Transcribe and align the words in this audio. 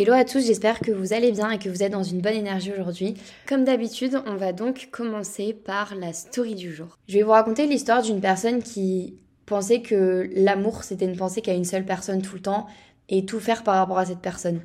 Hello 0.00 0.12
à 0.12 0.24
tous, 0.24 0.46
j'espère 0.46 0.78
que 0.78 0.92
vous 0.92 1.12
allez 1.12 1.32
bien 1.32 1.50
et 1.50 1.58
que 1.58 1.68
vous 1.68 1.82
êtes 1.82 1.90
dans 1.90 2.04
une 2.04 2.20
bonne 2.20 2.36
énergie 2.36 2.70
aujourd'hui. 2.72 3.14
Comme 3.48 3.64
d'habitude, 3.64 4.22
on 4.26 4.36
va 4.36 4.52
donc 4.52 4.90
commencer 4.92 5.52
par 5.52 5.96
la 5.96 6.12
story 6.12 6.54
du 6.54 6.72
jour. 6.72 6.96
Je 7.08 7.14
vais 7.14 7.24
vous 7.24 7.32
raconter 7.32 7.66
l'histoire 7.66 8.00
d'une 8.00 8.20
personne 8.20 8.62
qui 8.62 9.16
pensait 9.44 9.82
que 9.82 10.30
l'amour 10.36 10.84
c'était 10.84 11.04
une 11.04 11.16
pensée 11.16 11.42
qu'à 11.42 11.52
une 11.52 11.64
seule 11.64 11.84
personne 11.84 12.22
tout 12.22 12.36
le 12.36 12.42
temps 12.42 12.68
et 13.08 13.26
tout 13.26 13.40
faire 13.40 13.64
par 13.64 13.74
rapport 13.74 13.98
à 13.98 14.06
cette 14.06 14.20
personne. 14.20 14.60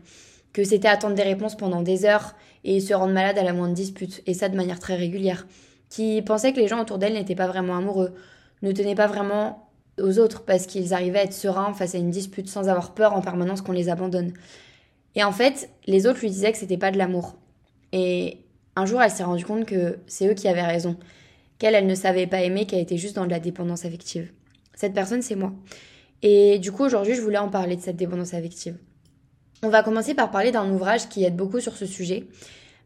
Que 0.54 0.64
c'était 0.64 0.88
attendre 0.88 1.16
des 1.16 1.24
réponses 1.24 1.58
pendant 1.58 1.82
des 1.82 2.06
heures 2.06 2.36
et 2.64 2.80
se 2.80 2.94
rendre 2.94 3.14
malade 3.14 3.40
à 3.40 3.44
la 3.44 3.54
moindre 3.54 3.74
dispute, 3.74 4.22
et 4.28 4.36
ça 4.36 4.50
de 4.50 4.56
manière 4.56 4.80
très 4.80 4.96
régulière. 4.96 5.48
Qui 5.94 6.24
pensait 6.24 6.54
que 6.54 6.60
les 6.60 6.68
gens 6.68 6.82
autour 6.82 6.98
d'elle 6.98 7.14
n'étaient 7.14 7.36
pas 7.36 7.46
vraiment 7.46 7.78
amoureux, 7.78 8.16
ne 8.64 8.72
tenaient 8.72 8.96
pas 8.96 9.06
vraiment 9.06 9.70
aux 10.02 10.18
autres 10.18 10.44
parce 10.44 10.66
qu'ils 10.66 10.92
arrivaient 10.92 11.20
à 11.20 11.24
être 11.26 11.34
sereins 11.34 11.72
face 11.76 11.94
à 11.94 12.00
une 12.00 12.10
dispute 12.10 12.50
sans 12.50 12.68
avoir 12.68 12.96
peur 12.96 13.14
en 13.14 13.22
permanence 13.22 13.62
qu'on 13.62 13.74
les 13.74 13.90
abandonne. 13.90 14.34
Et 15.14 15.24
en 15.24 15.32
fait, 15.32 15.70
les 15.86 16.08
autres 16.08 16.22
lui 16.22 16.32
disaient 16.32 16.52
que 16.52 16.58
c'était 16.58 16.80
pas 16.80 16.90
de 16.90 16.98
l'amour. 16.98 17.36
Et 17.92 18.40
un 18.76 18.88
jour, 18.88 19.04
elle 19.04 19.12
s'est 19.12 19.24
rendue 19.24 19.46
compte 19.46 19.68
que 19.68 20.00
c'est 20.08 20.28
eux 20.28 20.34
qui 20.34 20.48
avaient 20.48 20.64
raison. 20.64 20.98
Qu'elle, 21.60 21.76
elle 21.76 21.86
ne 21.86 21.94
savait 21.94 22.26
pas 22.26 22.42
aimer, 22.42 22.66
qu'elle 22.66 22.80
était 22.80 22.98
juste 22.98 23.16
dans 23.16 23.28
de 23.28 23.32
la 23.32 23.40
dépendance 23.40 23.86
affective. 23.86 24.32
Cette 24.74 24.96
personne, 24.96 25.22
c'est 25.22 25.36
moi. 25.36 25.54
Et 26.24 26.58
du 26.58 26.72
coup, 26.72 26.84
aujourd'hui, 26.84 27.14
je 27.14 27.22
voulais 27.22 27.38
en 27.38 27.50
parler 27.50 27.76
de 27.76 27.82
cette 27.82 27.98
dépendance 27.98 28.34
affective. 28.34 28.80
On 29.62 29.70
va 29.70 29.84
commencer 29.84 30.16
par 30.16 30.32
parler 30.32 30.52
d'un 30.52 30.72
ouvrage 30.72 31.08
qui 31.08 31.24
aide 31.24 31.36
beaucoup 31.36 31.60
sur 31.60 31.78
ce 31.78 31.86
sujet, 31.86 32.26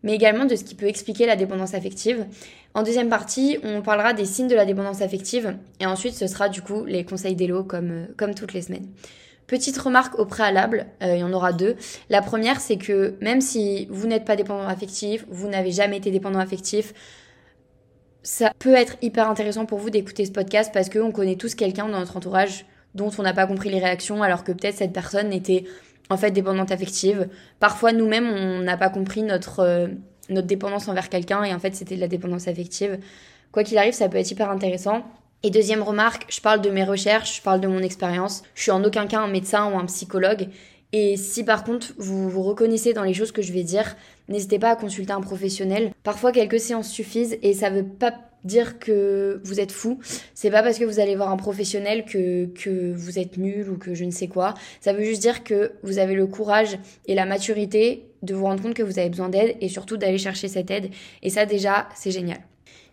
mais 0.07 0.15
également 0.15 0.45
de 0.45 0.55
ce 0.55 0.63
qui 0.63 0.73
peut 0.73 0.87
expliquer 0.87 1.25
la 1.25 1.35
dépendance 1.35 1.73
affective. 1.73 2.25
En 2.73 2.81
deuxième 2.81 3.09
partie, 3.09 3.57
on 3.61 3.81
parlera 3.81 4.13
des 4.13 4.23
signes 4.23 4.47
de 4.47 4.55
la 4.55 4.65
dépendance 4.65 5.01
affective, 5.01 5.57
et 5.81 5.85
ensuite, 5.85 6.13
ce 6.13 6.27
sera 6.27 6.47
du 6.47 6.61
coup 6.61 6.85
les 6.85 7.03
conseils 7.03 7.35
d'Elo 7.35 7.65
comme, 7.65 8.07
comme 8.15 8.33
toutes 8.33 8.53
les 8.53 8.61
semaines. 8.61 8.87
Petite 9.47 9.77
remarque 9.77 10.17
au 10.17 10.25
préalable, 10.25 10.85
euh, 11.03 11.15
il 11.15 11.19
y 11.19 11.23
en 11.23 11.33
aura 11.33 11.51
deux. 11.51 11.75
La 12.09 12.21
première, 12.21 12.61
c'est 12.61 12.77
que 12.77 13.15
même 13.19 13.41
si 13.41 13.85
vous 13.89 14.07
n'êtes 14.07 14.23
pas 14.23 14.37
dépendant 14.37 14.65
affectif, 14.65 15.25
vous 15.29 15.49
n'avez 15.49 15.71
jamais 15.71 15.97
été 15.97 16.09
dépendant 16.09 16.39
affectif, 16.39 16.93
ça 18.23 18.53
peut 18.59 18.75
être 18.75 18.95
hyper 19.01 19.29
intéressant 19.29 19.65
pour 19.65 19.79
vous 19.79 19.89
d'écouter 19.89 20.23
ce 20.23 20.31
podcast 20.31 20.71
parce 20.73 20.87
qu'on 20.87 21.11
connaît 21.11 21.35
tous 21.35 21.53
quelqu'un 21.53 21.89
dans 21.89 21.99
notre 21.99 22.15
entourage 22.15 22.65
dont 22.95 23.11
on 23.17 23.23
n'a 23.23 23.33
pas 23.33 23.45
compris 23.45 23.69
les 23.69 23.79
réactions 23.79 24.23
alors 24.23 24.45
que 24.45 24.53
peut-être 24.53 24.77
cette 24.77 24.93
personne 24.93 25.33
était 25.33 25.65
en 26.09 26.17
fait 26.17 26.31
dépendante 26.31 26.71
affective. 26.71 27.27
Parfois 27.59 27.91
nous-mêmes 27.91 28.29
on 28.29 28.59
n'a 28.59 28.77
pas 28.77 28.89
compris 28.89 29.23
notre, 29.23 29.59
euh, 29.59 29.87
notre 30.29 30.47
dépendance 30.47 30.87
envers 30.87 31.09
quelqu'un 31.09 31.43
et 31.43 31.53
en 31.53 31.59
fait 31.59 31.75
c'était 31.75 31.95
de 31.95 32.01
la 32.01 32.07
dépendance 32.07 32.47
affective. 32.47 32.99
Quoi 33.51 33.63
qu'il 33.63 33.77
arrive, 33.77 33.93
ça 33.93 34.09
peut 34.09 34.17
être 34.17 34.29
hyper 34.29 34.49
intéressant. 34.49 35.03
Et 35.43 35.51
deuxième 35.51 35.83
remarque, 35.83 36.25
je 36.29 36.41
parle 36.41 36.61
de 36.61 36.69
mes 36.69 36.83
recherches, 36.83 37.37
je 37.37 37.41
parle 37.41 37.61
de 37.61 37.67
mon 37.67 37.79
expérience. 37.79 38.43
Je 38.55 38.63
suis 38.63 38.71
en 38.71 38.83
aucun 38.83 39.07
cas 39.07 39.19
un 39.19 39.27
médecin 39.27 39.71
ou 39.71 39.77
un 39.77 39.85
psychologue. 39.85 40.49
Et 40.93 41.17
si 41.17 41.43
par 41.43 41.63
contre 41.63 41.93
vous 41.97 42.29
vous 42.29 42.43
reconnaissez 42.43 42.93
dans 42.93 43.03
les 43.03 43.13
choses 43.13 43.31
que 43.31 43.41
je 43.41 43.53
vais 43.53 43.63
dire, 43.63 43.95
n'hésitez 44.29 44.57
pas 44.57 44.71
à 44.71 44.75
consulter 44.75 45.13
un 45.13 45.21
professionnel. 45.21 45.91
Parfois 46.03 46.31
quelques 46.31 46.59
séances 46.59 46.89
suffisent 46.89 47.37
et 47.41 47.53
ça 47.53 47.69
veut 47.69 47.85
pas 47.85 48.13
dire 48.43 48.79
que 48.79 49.41
vous 49.43 49.59
êtes 49.59 49.71
fou. 49.71 49.99
C'est 50.33 50.51
pas 50.51 50.63
parce 50.63 50.79
que 50.79 50.85
vous 50.85 50.99
allez 50.99 51.15
voir 51.15 51.29
un 51.29 51.37
professionnel 51.37 52.05
que, 52.05 52.93
vous 52.93 53.19
êtes 53.19 53.37
nul 53.37 53.69
ou 53.69 53.77
que 53.77 53.93
je 53.93 54.05
ne 54.05 54.11
sais 54.11 54.27
quoi. 54.27 54.53
Ça 54.81 54.93
veut 54.93 55.03
juste 55.03 55.21
dire 55.21 55.43
que 55.43 55.73
vous 55.83 55.97
avez 55.97 56.15
le 56.15 56.27
courage 56.27 56.77
et 57.05 57.15
la 57.15 57.25
maturité 57.25 58.05
de 58.23 58.33
vous 58.33 58.45
rendre 58.45 58.61
compte 58.61 58.73
que 58.73 58.83
vous 58.83 58.99
avez 58.99 59.09
besoin 59.09 59.29
d'aide 59.29 59.55
et 59.61 59.69
surtout 59.69 59.97
d'aller 59.97 60.17
chercher 60.17 60.47
cette 60.47 60.71
aide. 60.71 60.89
Et 61.21 61.29
ça 61.29 61.45
déjà, 61.45 61.87
c'est 61.95 62.11
génial. 62.11 62.39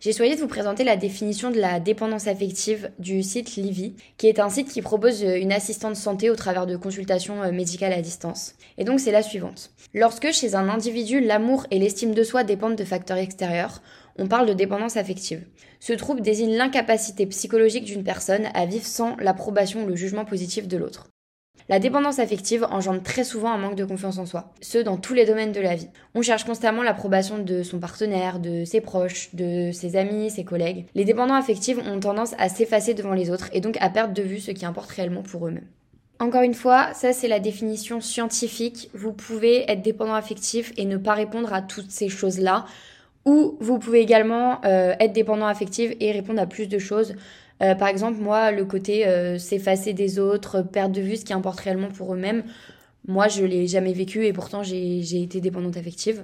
J'ai 0.05 0.13
choisi 0.13 0.35
de 0.35 0.41
vous 0.41 0.47
présenter 0.47 0.83
la 0.83 0.97
définition 0.97 1.49
de 1.49 1.59
la 1.59 1.79
dépendance 1.79 2.27
affective 2.27 2.91
du 2.99 3.23
site 3.23 3.55
Livy, 3.55 3.95
qui 4.17 4.27
est 4.27 4.39
un 4.39 4.49
site 4.49 4.69
qui 4.69 4.81
propose 4.81 5.23
une 5.23 5.51
assistante 5.51 5.95
santé 5.95 6.29
au 6.29 6.35
travers 6.35 6.67
de 6.67 6.75
consultations 6.75 7.41
euh, 7.41 7.51
médicales 7.51 7.93
à 7.93 8.01
distance. 8.01 8.53
Et 8.77 8.83
donc 8.83 8.99
c'est 8.99 9.11
la 9.11 9.23
suivante. 9.23 9.71
Lorsque 9.93 10.31
chez 10.31 10.53
un 10.53 10.69
individu 10.69 11.21
l'amour 11.21 11.65
et 11.71 11.79
l'estime 11.79 12.13
de 12.13 12.23
soi 12.23 12.43
dépendent 12.43 12.75
de 12.75 12.83
facteurs 12.83 13.17
extérieurs, 13.17 13.81
on 14.17 14.27
parle 14.27 14.47
de 14.47 14.53
dépendance 14.53 14.97
affective. 14.97 15.45
Ce 15.79 15.93
trouble 15.93 16.21
désigne 16.21 16.55
l'incapacité 16.55 17.25
psychologique 17.25 17.85
d'une 17.85 18.03
personne 18.03 18.47
à 18.53 18.65
vivre 18.65 18.85
sans 18.85 19.15
l'approbation 19.17 19.83
ou 19.83 19.87
le 19.87 19.95
jugement 19.95 20.25
positif 20.25 20.67
de 20.67 20.77
l'autre. 20.77 21.09
La 21.67 21.79
dépendance 21.79 22.19
affective 22.19 22.67
engendre 22.69 23.01
très 23.01 23.23
souvent 23.23 23.51
un 23.51 23.57
manque 23.57 23.75
de 23.75 23.85
confiance 23.85 24.19
en 24.19 24.27
soi, 24.27 24.53
ce 24.61 24.77
dans 24.77 24.97
tous 24.97 25.15
les 25.15 25.25
domaines 25.25 25.51
de 25.51 25.61
la 25.61 25.73
vie. 25.73 25.87
On 26.13 26.21
cherche 26.21 26.43
constamment 26.43 26.83
l'approbation 26.83 27.39
de 27.39 27.63
son 27.63 27.79
partenaire, 27.79 28.39
de 28.39 28.65
ses 28.65 28.81
proches, 28.81 29.33
de 29.33 29.71
ses 29.71 29.95
amis, 29.95 30.29
ses 30.29 30.43
collègues. 30.43 30.85
Les 30.93 31.05
dépendants 31.05 31.33
affectifs 31.33 31.79
ont 31.79 31.99
tendance 31.99 32.35
à 32.37 32.49
s'effacer 32.49 32.93
devant 32.93 33.13
les 33.13 33.31
autres 33.31 33.49
et 33.51 33.61
donc 33.61 33.77
à 33.81 33.89
perdre 33.89 34.13
de 34.13 34.21
vue 34.21 34.39
ce 34.39 34.51
qui 34.51 34.65
importe 34.65 34.91
réellement 34.91 35.23
pour 35.23 35.47
eux-mêmes. 35.47 35.67
Encore 36.19 36.43
une 36.43 36.53
fois, 36.53 36.93
ça 36.93 37.13
c'est 37.13 37.27
la 37.27 37.39
définition 37.39 37.99
scientifique. 37.99 38.89
Vous 38.93 39.11
pouvez 39.11 39.69
être 39.69 39.81
dépendant 39.81 40.13
affectif 40.13 40.71
et 40.77 40.85
ne 40.85 40.97
pas 40.97 41.13
répondre 41.13 41.51
à 41.51 41.63
toutes 41.63 41.91
ces 41.91 42.09
choses-là. 42.09 42.65
Ou 43.25 43.57
vous 43.59 43.79
pouvez 43.79 44.01
également 44.01 44.63
euh, 44.65 44.93
être 44.99 45.13
dépendant 45.13 45.47
affectif 45.47 45.91
et 45.99 46.11
répondre 46.11 46.39
à 46.39 46.45
plus 46.45 46.67
de 46.67 46.77
choses. 46.77 47.15
Euh, 47.63 47.73
par 47.73 47.87
exemple, 47.87 48.19
moi, 48.19 48.51
le 48.51 48.65
côté 48.65 49.07
euh, 49.07 49.37
s'effacer 49.37 49.93
des 49.93 50.19
autres, 50.19 50.61
perdre 50.61 50.95
de 50.95 51.01
vue 51.01 51.15
ce 51.15 51.25
qui 51.25 51.33
importe 51.33 51.59
réellement 51.59 51.89
pour 51.89 52.13
eux-mêmes, 52.13 52.43
moi, 53.07 53.27
je 53.27 53.43
l'ai 53.43 53.67
jamais 53.67 53.93
vécu 53.93 54.25
et 54.25 54.33
pourtant 54.33 54.63
j'ai 54.63 55.21
été 55.21 55.41
dépendante 55.41 55.77
affective. 55.77 56.23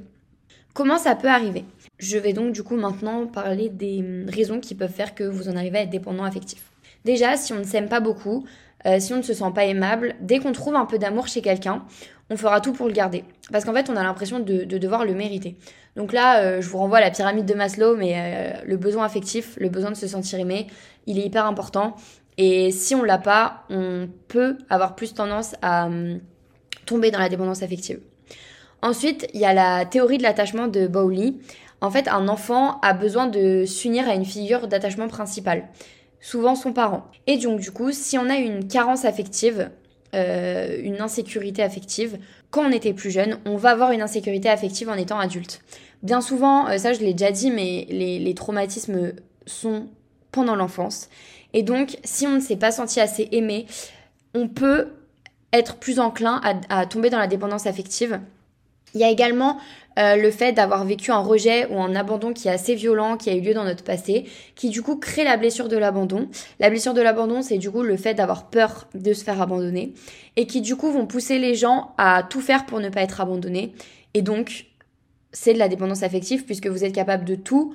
Comment 0.73 0.97
ça 0.97 1.15
peut 1.15 1.27
arriver? 1.27 1.65
Je 1.99 2.17
vais 2.17 2.33
donc 2.33 2.53
du 2.53 2.63
coup 2.63 2.77
maintenant 2.77 3.27
parler 3.27 3.69
des 3.69 3.99
hum, 3.99 4.25
raisons 4.29 4.59
qui 4.59 4.73
peuvent 4.73 4.91
faire 4.91 5.13
que 5.13 5.23
vous 5.23 5.49
en 5.49 5.55
arrivez 5.55 5.79
à 5.79 5.81
être 5.81 5.89
dépendant 5.89 6.23
affectif. 6.23 6.71
Déjà, 7.03 7.35
si 7.35 7.51
on 7.51 7.57
ne 7.57 7.63
s'aime 7.63 7.89
pas 7.89 7.99
beaucoup, 7.99 8.45
euh, 8.85 8.99
si 8.99 9.13
on 9.13 9.17
ne 9.17 9.21
se 9.21 9.33
sent 9.33 9.51
pas 9.53 9.65
aimable, 9.65 10.15
dès 10.19 10.39
qu'on 10.39 10.51
trouve 10.51 10.75
un 10.75 10.85
peu 10.85 10.97
d'amour 10.97 11.27
chez 11.27 11.41
quelqu'un, 11.41 11.83
on 12.29 12.37
fera 12.37 12.61
tout 12.61 12.73
pour 12.73 12.87
le 12.87 12.93
garder. 12.93 13.23
Parce 13.51 13.65
qu'en 13.65 13.73
fait, 13.73 13.89
on 13.89 13.95
a 13.95 14.03
l'impression 14.03 14.39
de, 14.39 14.63
devoir 14.63 15.05
le 15.05 15.13
mériter. 15.13 15.57
Donc 15.97 16.13
là, 16.13 16.61
je 16.61 16.69
vous 16.69 16.77
renvoie 16.77 16.99
à 16.99 17.01
la 17.01 17.11
pyramide 17.11 17.45
de 17.45 17.53
Maslow, 17.53 17.97
mais 17.97 18.61
le 18.65 18.77
besoin 18.77 19.03
affectif, 19.03 19.57
le 19.59 19.67
besoin 19.67 19.91
de 19.91 19.97
se 19.97 20.07
sentir 20.07 20.39
aimé, 20.39 20.67
il 21.07 21.19
est 21.19 21.23
hyper 21.23 21.45
important. 21.45 21.97
Et 22.37 22.71
si 22.71 22.95
on 22.95 23.03
l'a 23.03 23.17
pas, 23.17 23.65
on 23.69 24.09
peut 24.27 24.57
avoir 24.69 24.95
plus 24.95 25.13
tendance 25.13 25.55
à 25.61 25.85
hum, 25.85 26.19
tomber 26.85 27.11
dans 27.11 27.19
la 27.19 27.29
dépendance 27.29 27.61
affective. 27.61 27.99
Ensuite, 28.81 29.27
il 29.33 29.39
y 29.39 29.45
a 29.45 29.53
la 29.53 29.85
théorie 29.85 30.17
de 30.17 30.23
l'attachement 30.23 30.67
de 30.67 30.87
Bowley. 30.87 31.33
En 31.81 31.91
fait, 31.91 32.07
un 32.07 32.27
enfant 32.27 32.79
a 32.81 32.93
besoin 32.93 33.27
de 33.27 33.65
s'unir 33.65 34.09
à 34.09 34.15
une 34.15 34.25
figure 34.25 34.67
d'attachement 34.67 35.07
principale, 35.07 35.67
souvent 36.21 36.55
son 36.55 36.71
parent. 36.71 37.05
Et 37.27 37.37
donc, 37.37 37.59
du 37.59 37.71
coup, 37.71 37.91
si 37.91 38.17
on 38.17 38.29
a 38.29 38.37
une 38.37 38.67
carence 38.67 39.03
affective, 39.03 39.69
euh, 40.13 40.77
une 40.81 41.01
insécurité 41.01 41.63
affective, 41.63 42.17
quand 42.49 42.65
on 42.65 42.71
était 42.71 42.93
plus 42.93 43.11
jeune, 43.11 43.39
on 43.45 43.57
va 43.57 43.71
avoir 43.71 43.91
une 43.91 44.01
insécurité 44.01 44.49
affective 44.49 44.89
en 44.89 44.95
étant 44.95 45.19
adulte. 45.19 45.61
Bien 46.03 46.21
souvent, 46.21 46.67
euh, 46.67 46.77
ça 46.77 46.93
je 46.93 46.99
l'ai 46.99 47.13
déjà 47.13 47.31
dit, 47.31 47.51
mais 47.51 47.85
les, 47.89 48.19
les 48.19 48.33
traumatismes 48.33 49.13
sont 49.45 49.87
pendant 50.31 50.55
l'enfance. 50.55 51.09
Et 51.53 51.63
donc, 51.63 51.97
si 52.03 52.27
on 52.27 52.35
ne 52.35 52.39
s'est 52.39 52.55
pas 52.55 52.71
senti 52.71 52.99
assez 52.99 53.27
aimé, 53.31 53.65
on 54.33 54.47
peut 54.47 54.87
être 55.53 55.75
plus 55.75 55.99
enclin 55.99 56.39
à, 56.69 56.85
tomber 56.85 57.09
dans 57.09 57.19
la 57.19 57.27
dépendance 57.27 57.67
affective. 57.67 58.19
Il 58.93 59.01
y 59.01 59.03
a 59.03 59.09
également 59.09 59.57
euh, 59.99 60.15
le 60.15 60.31
fait 60.31 60.53
d'avoir 60.53 60.85
vécu 60.85 61.11
un 61.11 61.19
rejet 61.19 61.67
ou 61.67 61.81
un 61.81 61.95
abandon 61.95 62.33
qui 62.33 62.47
est 62.47 62.51
assez 62.51 62.75
violent, 62.75 63.17
qui 63.17 63.29
a 63.29 63.35
eu 63.35 63.41
lieu 63.41 63.53
dans 63.53 63.63
notre 63.63 63.83
passé, 63.83 64.25
qui 64.55 64.69
du 64.69 64.81
coup 64.81 64.95
crée 64.95 65.23
la 65.23 65.37
blessure 65.37 65.67
de 65.67 65.77
l'abandon. 65.77 66.29
La 66.59 66.69
blessure 66.69 66.93
de 66.93 67.01
l'abandon, 67.01 67.41
c'est 67.41 67.57
du 67.57 67.69
coup 67.71 67.81
le 67.81 67.97
fait 67.97 68.13
d'avoir 68.13 68.49
peur 68.49 68.87
de 68.93 69.13
se 69.13 69.23
faire 69.23 69.41
abandonner, 69.41 69.93
et 70.37 70.47
qui 70.47 70.61
du 70.61 70.75
coup 70.75 70.91
vont 70.91 71.05
pousser 71.05 71.39
les 71.39 71.55
gens 71.55 71.93
à 71.97 72.23
tout 72.23 72.41
faire 72.41 72.65
pour 72.65 72.79
ne 72.79 72.89
pas 72.89 73.01
être 73.01 73.19
abandonnés. 73.19 73.73
Et 74.13 74.21
donc, 74.21 74.65
c'est 75.33 75.53
de 75.53 75.59
la 75.59 75.67
dépendance 75.67 76.03
affective 76.03 76.45
puisque 76.45 76.67
vous 76.67 76.83
êtes 76.83 76.93
capable 76.93 77.25
de 77.25 77.35
tout 77.35 77.73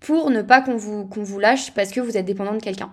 pour 0.00 0.30
ne 0.30 0.42
pas 0.42 0.62
qu'on 0.62 0.76
vous, 0.76 1.38
lâche 1.38 1.72
parce 1.72 1.90
que 1.90 2.00
vous 2.00 2.16
êtes 2.16 2.24
dépendant 2.24 2.54
de 2.54 2.62
quelqu'un. 2.62 2.90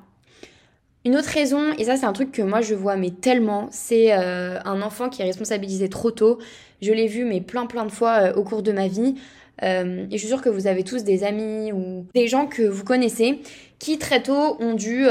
Une 1.05 1.15
autre 1.15 1.29
raison, 1.29 1.71
et 1.77 1.85
ça 1.85 1.95
c'est 1.95 2.05
un 2.05 2.11
truc 2.11 2.33
que 2.33 2.41
moi 2.41 2.59
je 2.59 2.75
vois 2.75 2.97
mais 2.97 3.11
tellement, 3.11 3.69
c'est 3.71 4.11
euh, 4.11 4.59
un 4.65 4.81
enfant 4.81 5.07
qui 5.09 5.21
est 5.21 5.25
responsabilisé 5.25 5.87
trop 5.87 6.11
tôt. 6.11 6.37
Je 6.81 6.93
l'ai 6.93 7.07
vu 7.07 7.25
mais 7.25 7.41
plein 7.41 7.65
plein 7.65 7.85
de 7.85 7.91
fois 7.91 8.21
euh, 8.21 8.33
au 8.33 8.43
cours 8.43 8.63
de 8.63 8.71
ma 8.71 8.87
vie. 8.87 9.15
Euh, 9.63 10.05
et 10.11 10.13
je 10.13 10.17
suis 10.17 10.27
sûre 10.27 10.41
que 10.41 10.49
vous 10.49 10.67
avez 10.67 10.83
tous 10.83 11.03
des 11.03 11.23
amis 11.23 11.71
ou 11.71 12.05
des 12.13 12.27
gens 12.27 12.45
que 12.45 12.61
vous 12.61 12.83
connaissez 12.83 13.41
qui 13.79 13.97
très 13.97 14.21
tôt 14.21 14.55
ont 14.59 14.73
dû 14.73 15.05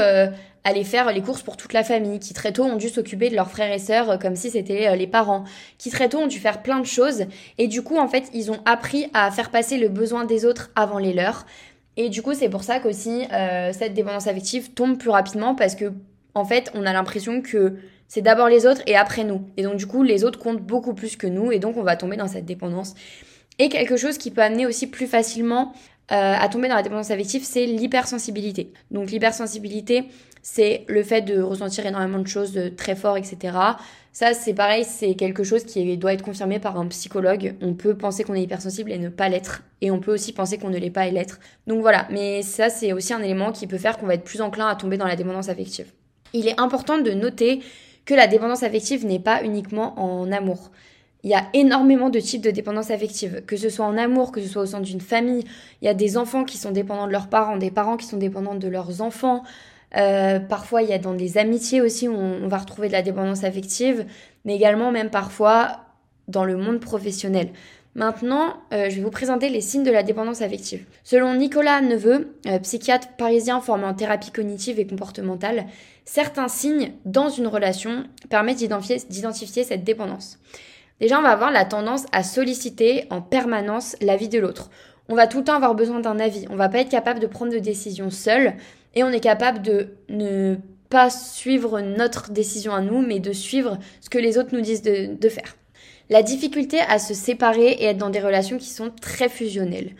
aller 0.63 0.83
faire 0.83 1.11
les 1.13 1.21
courses 1.21 1.41
pour 1.41 1.55
toute 1.55 1.71
la 1.71 1.83
famille, 1.83 2.19
qui 2.19 2.33
très 2.33 2.51
tôt 2.51 2.63
ont 2.63 2.75
dû 2.75 2.89
s'occuper 2.89 3.29
de 3.29 3.35
leurs 3.35 3.49
frères 3.49 3.71
et 3.71 3.79
sœurs 3.79 4.19
comme 4.19 4.35
si 4.35 4.49
c'était 4.49 4.95
les 4.97 5.07
parents, 5.07 5.45
qui 5.77 5.89
très 5.89 6.09
tôt 6.09 6.19
ont 6.19 6.27
dû 6.27 6.39
faire 6.39 6.61
plein 6.61 6.79
de 6.79 6.85
choses 6.85 7.25
et 7.57 7.67
du 7.67 7.81
coup 7.81 7.97
en 7.97 8.09
fait 8.09 8.29
ils 8.33 8.51
ont 8.51 8.59
appris 8.65 9.07
à 9.13 9.31
faire 9.31 9.51
passer 9.51 9.77
le 9.77 9.87
besoin 9.87 10.25
des 10.25 10.45
autres 10.45 10.69
avant 10.75 10.99
les 10.99 11.13
leurs. 11.13 11.45
Et 11.97 12.09
du 12.09 12.21
coup, 12.21 12.33
c'est 12.35 12.49
pour 12.49 12.63
ça 12.63 12.79
qu'aussi 12.79 13.25
euh, 13.33 13.73
cette 13.73 13.95
dépendance 13.95 14.27
affective 14.27 14.71
tombe 14.73 14.97
plus 14.97 15.09
rapidement 15.09 15.55
parce 15.55 15.75
que 15.75 15.91
en 16.35 16.45
fait, 16.45 16.71
on 16.75 16.85
a 16.85 16.93
l'impression 16.93 17.41
que 17.41 17.77
c'est 18.07 18.21
d'abord 18.21 18.49
les 18.49 18.65
autres 18.65 18.81
et 18.87 18.95
après 18.95 19.23
nous. 19.23 19.41
Et 19.57 19.63
donc 19.63 19.77
du 19.77 19.87
coup, 19.87 20.03
les 20.03 20.23
autres 20.23 20.39
comptent 20.39 20.61
beaucoup 20.61 20.93
plus 20.93 21.15
que 21.15 21.27
nous 21.27 21.51
et 21.51 21.59
donc 21.59 21.77
on 21.77 21.83
va 21.83 21.95
tomber 21.95 22.17
dans 22.17 22.27
cette 22.27 22.45
dépendance. 22.45 22.95
Et 23.59 23.69
quelque 23.69 23.97
chose 23.97 24.17
qui 24.17 24.31
peut 24.31 24.41
amener 24.41 24.65
aussi 24.65 24.87
plus 24.87 25.07
facilement 25.07 25.73
à 26.09 26.47
tomber 26.47 26.69
dans 26.69 26.75
la 26.75 26.83
dépendance 26.83 27.11
affective, 27.11 27.43
c'est 27.43 27.65
l'hypersensibilité. 27.65 28.71
Donc 28.91 29.11
l'hypersensibilité, 29.11 30.05
c'est 30.41 30.85
le 30.87 31.03
fait 31.03 31.21
de 31.21 31.41
ressentir 31.41 31.85
énormément 31.85 32.19
de 32.19 32.27
choses 32.27 32.57
très 32.77 32.95
fort, 32.95 33.17
etc. 33.17 33.57
Ça, 34.13 34.33
c'est 34.33 34.53
pareil, 34.53 34.85
c'est 34.85 35.15
quelque 35.15 35.43
chose 35.43 35.65
qui 35.65 35.97
doit 35.97 36.13
être 36.13 36.23
confirmé 36.23 36.59
par 36.59 36.79
un 36.79 36.87
psychologue. 36.87 37.55
On 37.61 37.73
peut 37.73 37.95
penser 37.95 38.23
qu'on 38.23 38.35
est 38.35 38.41
hypersensible 38.41 38.91
et 38.91 38.97
ne 38.97 39.09
pas 39.09 39.27
l'être. 39.27 39.63
Et 39.81 39.91
on 39.91 39.99
peut 39.99 40.13
aussi 40.13 40.31
penser 40.31 40.57
qu'on 40.57 40.69
ne 40.69 40.77
l'est 40.77 40.89
pas 40.89 41.07
et 41.07 41.11
l'être. 41.11 41.39
Donc 41.67 41.81
voilà, 41.81 42.07
mais 42.09 42.41
ça, 42.41 42.69
c'est 42.69 42.93
aussi 42.93 43.13
un 43.13 43.21
élément 43.21 43.51
qui 43.51 43.67
peut 43.67 43.77
faire 43.77 43.97
qu'on 43.97 44.07
va 44.07 44.13
être 44.13 44.23
plus 44.23 44.41
enclin 44.41 44.67
à 44.67 44.75
tomber 44.75 44.97
dans 44.97 45.05
la 45.05 45.17
dépendance 45.17 45.49
affective. 45.49 45.91
Il 46.33 46.47
est 46.47 46.59
important 46.59 46.97
de 46.97 47.11
noter 47.11 47.61
que 48.07 48.15
la 48.15 48.25
dépendance 48.25 48.63
affective 48.63 49.05
n'est 49.05 49.19
pas 49.19 49.43
uniquement 49.43 49.99
en 49.99 50.31
amour. 50.31 50.71
Il 51.23 51.29
y 51.29 51.33
a 51.33 51.43
énormément 51.53 52.09
de 52.09 52.19
types 52.19 52.41
de 52.41 52.51
dépendance 52.51 52.89
affective, 52.89 53.43
que 53.45 53.57
ce 53.57 53.69
soit 53.69 53.85
en 53.85 53.97
amour, 53.97 54.31
que 54.31 54.41
ce 54.41 54.47
soit 54.47 54.61
au 54.61 54.65
sein 54.65 54.79
d'une 54.79 55.01
famille. 55.01 55.43
Il 55.81 55.85
y 55.85 55.89
a 55.89 55.93
des 55.93 56.17
enfants 56.17 56.45
qui 56.45 56.57
sont 56.57 56.71
dépendants 56.71 57.05
de 57.05 57.11
leurs 57.11 57.27
parents, 57.27 57.57
des 57.57 57.69
parents 57.69 57.97
qui 57.97 58.05
sont 58.05 58.17
dépendants 58.17 58.55
de 58.55 58.67
leurs 58.69 59.01
enfants. 59.01 59.43
Euh, 59.97 60.39
parfois, 60.39 60.83
il 60.83 60.89
y 60.89 60.93
a 60.93 60.99
dans 60.99 61.13
des 61.13 61.37
amitiés 61.37 61.81
aussi 61.81 62.07
où 62.07 62.15
on, 62.15 62.47
va 62.47 62.59
retrouver 62.59 62.87
de 62.87 62.93
la 62.93 63.01
dépendance 63.01 63.43
affective, 63.43 64.05
mais 64.45 64.55
également 64.55 64.89
même 64.91 65.09
parfois 65.09 65.81
dans 66.29 66.45
le 66.45 66.55
monde 66.55 66.79
professionnel. 66.79 67.49
Maintenant, 67.97 68.53
euh, 68.73 68.91
je 68.91 68.97
vais 68.97 69.01
vous 69.01 69.09
présenter 69.09 69.49
les 69.49 69.59
signes 69.59 69.83
de 69.83 69.89
la 69.89 70.03
dépendance 70.03 70.43
affective. 70.43 70.85
Selon 71.03 71.33
Nicolas 71.33 71.81
Neveu, 71.81 72.31
euh, 72.45 72.59
psychiatre 72.59 73.07
parisien 73.17 73.59
formé 73.59 73.85
en 73.85 73.95
thérapie 73.95 74.29
cognitive 74.29 74.79
et 74.79 74.85
comportementale, 74.85 75.65
certains 76.05 76.47
signes 76.47 76.91
dans 77.05 77.29
une 77.29 77.47
relation 77.47 78.03
permettent 78.29 78.59
d'identifier 78.59 79.63
cette 79.63 79.83
dépendance. 79.83 80.37
Déjà, 80.99 81.17
on 81.17 81.23
va 81.23 81.31
avoir 81.31 81.49
la 81.49 81.65
tendance 81.65 82.05
à 82.11 82.21
solliciter 82.21 83.05
en 83.09 83.21
permanence 83.21 83.95
l'avis 83.99 84.29
de 84.29 84.37
l'autre. 84.37 84.69
On 85.09 85.15
va 85.15 85.25
tout 85.25 85.39
le 85.39 85.43
temps 85.45 85.55
avoir 85.55 85.73
besoin 85.73 85.99
d'un 85.99 86.19
avis. 86.19 86.45
On 86.51 86.55
va 86.55 86.69
pas 86.69 86.79
être 86.79 86.89
capable 86.89 87.19
de 87.19 87.27
prendre 87.27 87.51
de 87.51 87.59
décisions 87.59 88.11
seul 88.11 88.53
et 88.93 89.03
on 89.03 89.09
est 89.09 89.19
capable 89.19 89.63
de 89.63 89.89
ne 90.07 90.57
pas 90.89 91.09
suivre 91.09 91.81
notre 91.81 92.29
décision 92.29 92.75
à 92.75 92.81
nous, 92.81 93.01
mais 93.01 93.19
de 93.19 93.33
suivre 93.33 93.79
ce 94.01 94.09
que 94.09 94.19
les 94.19 94.37
autres 94.37 94.53
nous 94.53 94.61
disent 94.61 94.83
de, 94.83 95.29
faire. 95.29 95.55
La 96.09 96.23
difficulté 96.23 96.79
à 96.79 96.99
se 96.99 97.13
séparer 97.13 97.71
et 97.71 97.85
être 97.85 97.97
dans 97.97 98.09
des 98.09 98.19
relations 98.19 98.57
qui 98.57 98.69
sont 98.69 98.91
très 99.01 99.29
fusionnelles. 99.29 99.91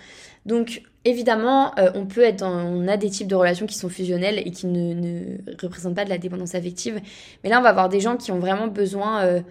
Donc 0.46 0.84
évidemment, 1.04 1.78
euh, 1.78 1.92
on 1.96 2.06
peut 2.06 2.22
être 2.22 2.44
on 2.44 2.88
a 2.88 2.98
des 2.98 3.10
types 3.10 3.28
de 3.28 3.36
relations 3.36 3.66
qui 3.66 3.76
sont 3.76 3.90
fusionnelles 3.90 4.40
et 4.40 4.52
qui 4.52 4.68
ne, 4.68 5.38
représentent 5.62 5.96
pas 5.96 6.06
de 6.06 6.10
la 6.10 6.18
dépendance 6.18 6.56
affective. 6.56 7.02
Mais 7.44 7.50
là, 7.50 7.60
on 7.60 7.64
va 7.64 7.70
avoir 7.70 7.90
des 7.90 8.00
gens 8.00 8.18
qui 8.18 8.32
ont 8.32 8.40
vraiment 8.40 8.68
besoin 8.68 9.24
euh, 9.24 9.42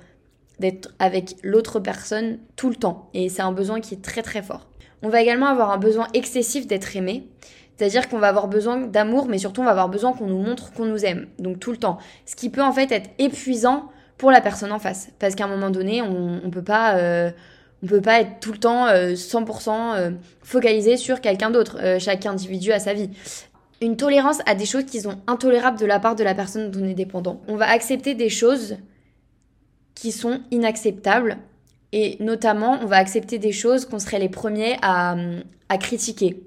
d'être 0.58 0.94
avec 0.98 1.36
l'autre 1.42 1.80
personne 1.80 2.38
tout 2.56 2.70
le 2.70 2.76
temps. 2.76 3.10
Et 3.12 3.28
c'est 3.28 3.42
un 3.42 3.52
besoin 3.52 3.80
qui 3.80 3.94
est 3.94 4.02
très 4.02 4.22
très 4.22 4.42
fort. 4.42 4.68
On 5.02 5.08
va 5.10 5.20
également 5.20 5.46
avoir 5.46 5.70
un 5.70 5.78
besoin 5.78 6.08
excessif 6.14 6.66
d'être 6.66 6.96
aimé. 6.96 7.28
C'est-à-dire 7.76 8.08
qu'on 8.08 8.18
va 8.18 8.28
avoir 8.28 8.48
besoin 8.48 8.78
d'amour, 8.78 9.26
mais 9.28 9.36
surtout 9.36 9.60
on 9.60 9.64
va 9.64 9.72
avoir 9.72 9.90
besoin 9.90 10.14
qu'on 10.14 10.26
nous 10.26 10.40
montre 10.40 10.72
qu'on 10.72 10.86
nous 10.86 11.04
aime, 11.04 11.26
donc 11.38 11.60
tout 11.60 11.72
le 11.72 11.76
temps. 11.76 11.98
Ce 12.24 12.34
qui 12.34 12.48
peut 12.48 12.62
en 12.62 12.72
fait 12.72 12.90
être 12.90 13.10
épuisant 13.18 13.90
pour 14.18 14.30
la 14.30 14.40
personne 14.40 14.72
en 14.72 14.78
face, 14.78 15.10
parce 15.18 15.34
qu'à 15.34 15.44
un 15.44 15.48
moment 15.48 15.70
donné, 15.70 16.02
on, 16.02 16.40
on 16.44 16.50
peut 16.50 16.62
pas, 16.62 16.96
euh, 16.96 17.30
peut 17.86 18.00
pas 18.00 18.20
être 18.20 18.40
tout 18.40 18.52
le 18.52 18.58
temps 18.58 18.86
100% 18.88 18.88
euh, 18.88 19.72
euh, 19.72 20.10
focalisé 20.42 20.96
sur 20.96 21.20
quelqu'un 21.20 21.50
d'autre. 21.50 21.78
chaque 21.98 22.26
individu 22.26 22.72
a 22.72 22.78
sa 22.78 22.94
vie. 22.94 23.10
Une 23.82 23.96
tolérance 23.96 24.38
à 24.46 24.54
des 24.54 24.64
choses 24.64 24.84
qui 24.84 25.00
sont 25.00 25.18
intolérables 25.26 25.78
de 25.78 25.84
la 25.84 26.00
part 26.00 26.16
de 26.16 26.24
la 26.24 26.34
personne 26.34 26.70
dont 26.70 26.80
on 26.82 26.88
est 26.88 26.94
dépendant. 26.94 27.42
On 27.46 27.56
va 27.56 27.68
accepter 27.68 28.14
des 28.14 28.30
choses 28.30 28.78
qui 29.94 30.12
sont 30.12 30.40
inacceptables 30.50 31.36
et 31.92 32.16
notamment 32.20 32.78
on 32.82 32.86
va 32.86 32.96
accepter 32.96 33.38
des 33.38 33.52
choses 33.52 33.84
qu'on 33.84 33.98
serait 33.98 34.18
les 34.18 34.28
premiers 34.30 34.76
à, 34.80 35.14
à 35.68 35.78
critiquer 35.78 36.42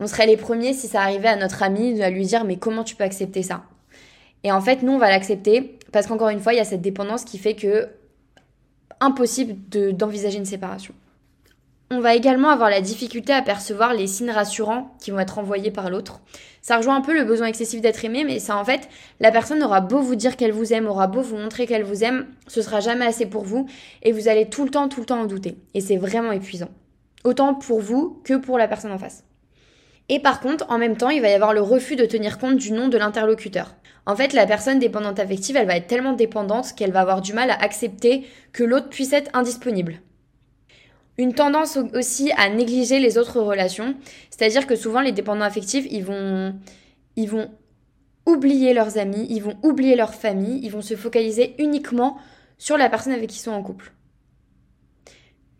on 0.00 0.06
serait 0.06 0.26
les 0.26 0.38
premiers 0.38 0.72
si 0.72 0.88
ça 0.88 1.02
arrivait 1.02 1.28
à 1.28 1.36
notre 1.36 1.62
ami 1.62 2.02
à 2.02 2.10
lui 2.10 2.24
dire 2.24 2.44
mais 2.44 2.56
comment 2.56 2.82
tu 2.82 2.96
peux 2.96 3.04
accepter 3.04 3.42
ça? 3.42 3.62
Et 4.42 4.50
en 4.50 4.60
fait, 4.62 4.82
nous 4.82 4.92
on 4.92 4.98
va 4.98 5.10
l'accepter 5.10 5.78
parce 5.92 6.06
qu'encore 6.06 6.28
une 6.28 6.40
fois, 6.40 6.52
il 6.54 6.56
y 6.56 6.60
a 6.60 6.64
cette 6.64 6.82
dépendance 6.82 7.24
qui 7.24 7.38
fait 7.38 7.54
que 7.54 7.88
impossible 9.00 9.56
d'envisager 9.92 10.38
une 10.38 10.44
séparation. 10.44 10.94
On 11.92 11.98
va 11.98 12.14
également 12.14 12.50
avoir 12.50 12.70
la 12.70 12.80
difficulté 12.80 13.32
à 13.32 13.42
percevoir 13.42 13.94
les 13.94 14.06
signes 14.06 14.30
rassurants 14.30 14.94
qui 15.00 15.10
vont 15.10 15.18
être 15.18 15.38
envoyés 15.38 15.72
par 15.72 15.90
l'autre. 15.90 16.20
Ça 16.62 16.76
rejoint 16.76 16.94
un 16.94 17.00
peu 17.00 17.12
le 17.12 17.24
besoin 17.24 17.48
excessif 17.48 17.80
d'être 17.80 18.04
aimé, 18.04 18.22
mais 18.24 18.38
ça 18.38 18.56
en 18.56 18.64
fait, 18.64 18.88
la 19.18 19.32
personne 19.32 19.60
aura 19.64 19.80
beau 19.80 20.00
vous 20.00 20.14
dire 20.14 20.36
qu'elle 20.36 20.52
vous 20.52 20.72
aime, 20.72 20.86
aura 20.86 21.08
beau 21.08 21.20
vous 21.20 21.36
montrer 21.36 21.66
qu'elle 21.66 21.82
vous 21.82 22.04
aime, 22.04 22.26
ce 22.46 22.62
sera 22.62 22.78
jamais 22.78 23.06
assez 23.06 23.26
pour 23.26 23.42
vous 23.42 23.66
et 24.04 24.12
vous 24.12 24.28
allez 24.28 24.48
tout 24.48 24.64
le 24.64 24.70
temps, 24.70 24.88
tout 24.88 25.00
le 25.00 25.06
temps 25.06 25.20
en 25.20 25.26
douter. 25.26 25.56
Et 25.74 25.80
c'est 25.80 25.96
vraiment 25.96 26.30
épuisant. 26.30 26.70
Autant 27.24 27.54
pour 27.54 27.80
vous 27.80 28.20
que 28.22 28.34
pour 28.34 28.56
la 28.56 28.68
personne 28.68 28.92
en 28.92 28.98
face. 28.98 29.24
Et 30.08 30.20
par 30.20 30.40
contre, 30.40 30.66
en 30.68 30.78
même 30.78 30.96
temps, 30.96 31.10
il 31.10 31.22
va 31.22 31.28
y 31.28 31.34
avoir 31.34 31.52
le 31.52 31.60
refus 31.60 31.96
de 31.96 32.04
tenir 32.04 32.38
compte 32.38 32.56
du 32.56 32.70
nom 32.70 32.88
de 32.88 32.98
l'interlocuteur. 32.98 33.74
En 34.06 34.16
fait, 34.16 34.32
la 34.32 34.46
personne 34.46 34.78
dépendante 34.78 35.18
affective, 35.18 35.56
elle 35.56 35.66
va 35.66 35.76
être 35.76 35.86
tellement 35.86 36.14
dépendante 36.14 36.74
qu'elle 36.74 36.92
va 36.92 37.00
avoir 37.00 37.20
du 37.20 37.32
mal 37.32 37.50
à 37.50 37.60
accepter 37.62 38.24
que 38.52 38.64
l'autre 38.64 38.88
puisse 38.88 39.12
être 39.12 39.30
indisponible. 39.34 40.00
Une 41.18 41.34
tendance 41.34 41.78
aussi 41.94 42.32
à 42.36 42.48
négliger 42.48 42.98
les 42.98 43.18
autres 43.18 43.40
relations, 43.40 43.94
c'est-à-dire 44.30 44.66
que 44.66 44.74
souvent 44.74 45.00
les 45.00 45.12
dépendants 45.12 45.44
affectifs, 45.44 45.86
ils 45.90 46.04
vont, 46.04 46.54
ils 47.16 47.28
vont 47.28 47.50
oublier 48.26 48.72
leurs 48.72 48.96
amis, 48.96 49.26
ils 49.28 49.42
vont 49.42 49.58
oublier 49.62 49.96
leur 49.96 50.14
famille, 50.14 50.60
ils 50.62 50.70
vont 50.70 50.82
se 50.82 50.96
focaliser 50.96 51.54
uniquement 51.58 52.16
sur 52.56 52.78
la 52.78 52.88
personne 52.88 53.12
avec 53.12 53.28
qui 53.28 53.36
ils 53.36 53.42
sont 53.42 53.50
en 53.50 53.62
couple. 53.62 53.92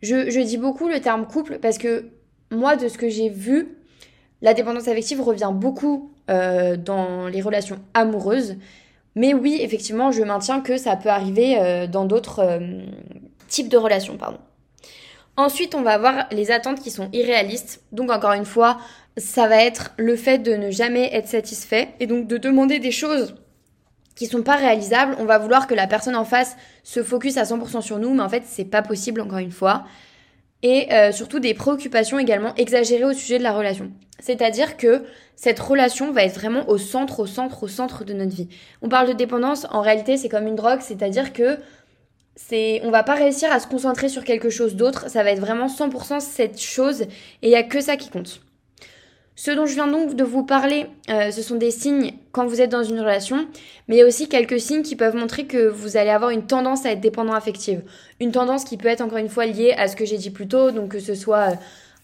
Je, 0.01 0.31
je 0.31 0.39
dis 0.39 0.57
beaucoup 0.57 0.87
le 0.87 0.99
terme 0.99 1.27
couple 1.27 1.59
parce 1.59 1.77
que 1.77 2.05
moi, 2.49 2.75
de 2.75 2.87
ce 2.87 2.97
que 2.97 3.07
j'ai 3.07 3.29
vu, 3.29 3.77
la 4.41 4.53
dépendance 4.53 4.87
affective 4.87 5.21
revient 5.21 5.51
beaucoup 5.53 6.11
euh, 6.29 6.75
dans 6.77 7.27
les 7.27 7.41
relations 7.41 7.79
amoureuses. 7.93 8.55
Mais 9.15 9.33
oui, 9.33 9.57
effectivement, 9.61 10.11
je 10.11 10.23
maintiens 10.23 10.61
que 10.61 10.77
ça 10.77 10.95
peut 10.95 11.09
arriver 11.09 11.59
euh, 11.59 11.87
dans 11.87 12.05
d'autres 12.05 12.39
euh, 12.39 12.81
types 13.47 13.69
de 13.69 13.77
relations. 13.77 14.17
Pardon. 14.17 14.39
Ensuite, 15.37 15.75
on 15.75 15.81
va 15.81 15.91
avoir 15.91 16.27
les 16.31 16.51
attentes 16.51 16.79
qui 16.79 16.91
sont 16.91 17.09
irréalistes. 17.13 17.81
Donc, 17.91 18.11
encore 18.11 18.33
une 18.33 18.45
fois, 18.45 18.77
ça 19.17 19.47
va 19.47 19.63
être 19.63 19.91
le 19.97 20.15
fait 20.15 20.39
de 20.39 20.53
ne 20.53 20.71
jamais 20.71 21.13
être 21.13 21.27
satisfait 21.27 21.89
et 21.99 22.07
donc 22.07 22.27
de 22.27 22.37
demander 22.37 22.79
des 22.79 22.91
choses 22.91 23.35
qui 24.15 24.25
sont 24.25 24.43
pas 24.43 24.55
réalisables. 24.55 25.15
On 25.19 25.25
va 25.25 25.37
vouloir 25.37 25.67
que 25.67 25.73
la 25.73 25.87
personne 25.87 26.15
en 26.15 26.25
face 26.25 26.55
se 26.83 27.03
focus 27.03 27.37
à 27.37 27.43
100% 27.43 27.81
sur 27.81 27.99
nous, 27.99 28.13
mais 28.13 28.23
en 28.23 28.29
fait, 28.29 28.43
c'est 28.45 28.65
pas 28.65 28.81
possible, 28.81 29.21
encore 29.21 29.39
une 29.39 29.51
fois 29.51 29.85
et 30.63 30.91
euh, 30.93 31.11
surtout 31.11 31.39
des 31.39 31.53
préoccupations 31.53 32.19
également 32.19 32.53
exagérées 32.55 33.05
au 33.05 33.13
sujet 33.13 33.37
de 33.37 33.43
la 33.43 33.53
relation. 33.53 33.91
C'est-à-dire 34.19 34.77
que 34.77 35.03
cette 35.35 35.59
relation 35.59 36.11
va 36.11 36.23
être 36.23 36.35
vraiment 36.35 36.69
au 36.69 36.77
centre, 36.77 37.19
au 37.19 37.25
centre, 37.25 37.63
au 37.63 37.67
centre 37.67 38.03
de 38.03 38.13
notre 38.13 38.35
vie. 38.35 38.47
On 38.81 38.89
parle 38.89 39.07
de 39.07 39.13
dépendance, 39.13 39.65
en 39.71 39.81
réalité 39.81 40.17
c'est 40.17 40.29
comme 40.29 40.47
une 40.47 40.55
drogue, 40.55 40.81
c'est-à-dire 40.81 41.33
que 41.33 41.57
c'est, 42.35 42.81
on 42.83 42.91
va 42.91 43.03
pas 43.03 43.15
réussir 43.15 43.51
à 43.51 43.59
se 43.59 43.67
concentrer 43.67 44.09
sur 44.09 44.23
quelque 44.23 44.49
chose 44.49 44.75
d'autre, 44.75 45.09
ça 45.09 45.23
va 45.23 45.31
être 45.31 45.39
vraiment 45.39 45.67
100% 45.67 46.19
cette 46.19 46.61
chose 46.61 47.01
et 47.01 47.07
il 47.43 47.49
y 47.49 47.55
a 47.55 47.63
que 47.63 47.81
ça 47.81 47.97
qui 47.97 48.09
compte. 48.09 48.41
Ce 49.43 49.49
dont 49.49 49.65
je 49.65 49.73
viens 49.73 49.87
donc 49.87 50.15
de 50.15 50.23
vous 50.23 50.43
parler, 50.43 50.85
euh, 51.09 51.31
ce 51.31 51.41
sont 51.41 51.55
des 51.55 51.71
signes 51.71 52.13
quand 52.31 52.45
vous 52.45 52.61
êtes 52.61 52.69
dans 52.69 52.83
une 52.83 52.99
relation, 52.99 53.47
mais 53.87 53.95
il 53.95 53.97
y 53.97 54.01
a 54.03 54.05
aussi 54.05 54.29
quelques 54.29 54.59
signes 54.59 54.83
qui 54.83 54.95
peuvent 54.95 55.15
montrer 55.15 55.47
que 55.47 55.67
vous 55.67 55.97
allez 55.97 56.11
avoir 56.11 56.29
une 56.29 56.45
tendance 56.45 56.85
à 56.85 56.91
être 56.91 57.01
dépendant 57.01 57.33
affective. 57.33 57.81
Une 58.19 58.31
tendance 58.31 58.63
qui 58.63 58.77
peut 58.77 58.87
être 58.87 59.01
encore 59.01 59.17
une 59.17 59.29
fois 59.29 59.47
liée 59.47 59.73
à 59.75 59.87
ce 59.87 59.95
que 59.95 60.05
j'ai 60.05 60.19
dit 60.19 60.29
plus 60.29 60.47
tôt, 60.47 60.69
donc 60.69 60.89
que 60.89 60.99
ce 60.99 61.15
soit 61.15 61.53
euh, 61.53 61.55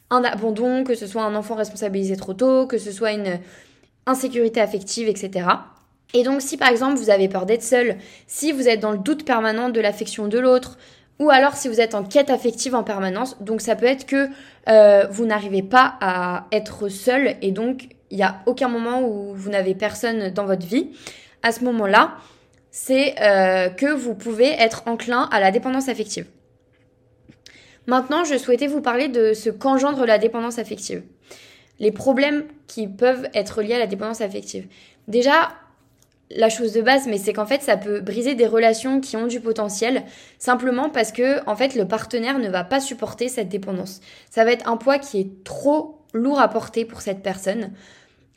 un 0.09 0.23
abandon, 0.23 0.83
que 0.83 0.95
ce 0.95 1.05
soit 1.05 1.21
un 1.21 1.35
enfant 1.35 1.53
responsabilisé 1.53 2.17
trop 2.17 2.33
tôt, 2.33 2.65
que 2.65 2.79
ce 2.79 2.91
soit 2.91 3.11
une 3.11 3.37
insécurité 4.07 4.59
affective, 4.59 5.07
etc. 5.07 5.45
Et 6.15 6.23
donc 6.23 6.41
si 6.41 6.57
par 6.57 6.69
exemple 6.69 6.97
vous 6.97 7.11
avez 7.11 7.29
peur 7.29 7.45
d'être 7.45 7.61
seul, 7.61 7.97
si 8.25 8.51
vous 8.51 8.67
êtes 8.67 8.79
dans 8.79 8.93
le 8.93 8.97
doute 8.97 9.25
permanent 9.25 9.69
de 9.69 9.79
l'affection 9.79 10.27
de 10.27 10.39
l'autre, 10.39 10.79
ou 11.19 11.29
alors 11.29 11.55
si 11.55 11.67
vous 11.67 11.81
êtes 11.81 11.95
en 11.95 12.03
quête 12.03 12.29
affective 12.29 12.75
en 12.75 12.83
permanence. 12.83 13.41
Donc 13.41 13.61
ça 13.61 13.75
peut 13.75 13.85
être 13.85 14.05
que 14.05 14.29
euh, 14.69 15.07
vous 15.09 15.25
n'arrivez 15.25 15.63
pas 15.63 15.97
à 16.01 16.47
être 16.51 16.89
seul 16.89 17.35
et 17.41 17.51
donc 17.51 17.89
il 18.09 18.17
n'y 18.17 18.23
a 18.23 18.41
aucun 18.45 18.69
moment 18.69 19.01
où 19.01 19.33
vous 19.33 19.49
n'avez 19.49 19.75
personne 19.75 20.29
dans 20.29 20.45
votre 20.45 20.65
vie. 20.65 20.91
À 21.43 21.51
ce 21.51 21.63
moment-là, 21.65 22.15
c'est 22.71 23.15
euh, 23.21 23.69
que 23.69 23.87
vous 23.87 24.15
pouvez 24.15 24.49
être 24.49 24.83
enclin 24.85 25.27
à 25.31 25.39
la 25.39 25.51
dépendance 25.51 25.89
affective. 25.89 26.25
Maintenant, 27.85 28.23
je 28.23 28.37
souhaitais 28.37 28.67
vous 28.67 28.81
parler 28.81 29.07
de 29.07 29.33
ce 29.33 29.49
qu'engendre 29.49 30.05
la 30.05 30.17
dépendance 30.17 30.59
affective. 30.59 31.03
Les 31.79 31.91
problèmes 31.91 32.45
qui 32.67 32.87
peuvent 32.87 33.29
être 33.33 33.61
liés 33.61 33.75
à 33.75 33.79
la 33.79 33.87
dépendance 33.87 34.21
affective. 34.21 34.67
Déjà, 35.07 35.51
la 36.29 36.49
chose 36.49 36.73
de 36.73 36.81
base, 36.81 37.07
mais 37.07 37.17
c'est 37.17 37.33
qu'en 37.33 37.45
fait, 37.45 37.61
ça 37.61 37.77
peut 37.77 38.01
briser 38.01 38.35
des 38.35 38.47
relations 38.47 38.99
qui 38.99 39.15
ont 39.15 39.27
du 39.27 39.39
potentiel, 39.39 40.03
simplement 40.39 40.89
parce 40.89 41.11
que, 41.11 41.47
en 41.49 41.55
fait, 41.55 41.75
le 41.75 41.87
partenaire 41.87 42.39
ne 42.39 42.49
va 42.49 42.63
pas 42.63 42.79
supporter 42.79 43.29
cette 43.29 43.49
dépendance. 43.49 44.01
Ça 44.29 44.43
va 44.43 44.51
être 44.51 44.67
un 44.67 44.77
poids 44.77 44.99
qui 44.99 45.19
est 45.19 45.43
trop 45.43 46.01
lourd 46.13 46.39
à 46.39 46.47
porter 46.49 46.85
pour 46.85 47.01
cette 47.01 47.23
personne. 47.23 47.71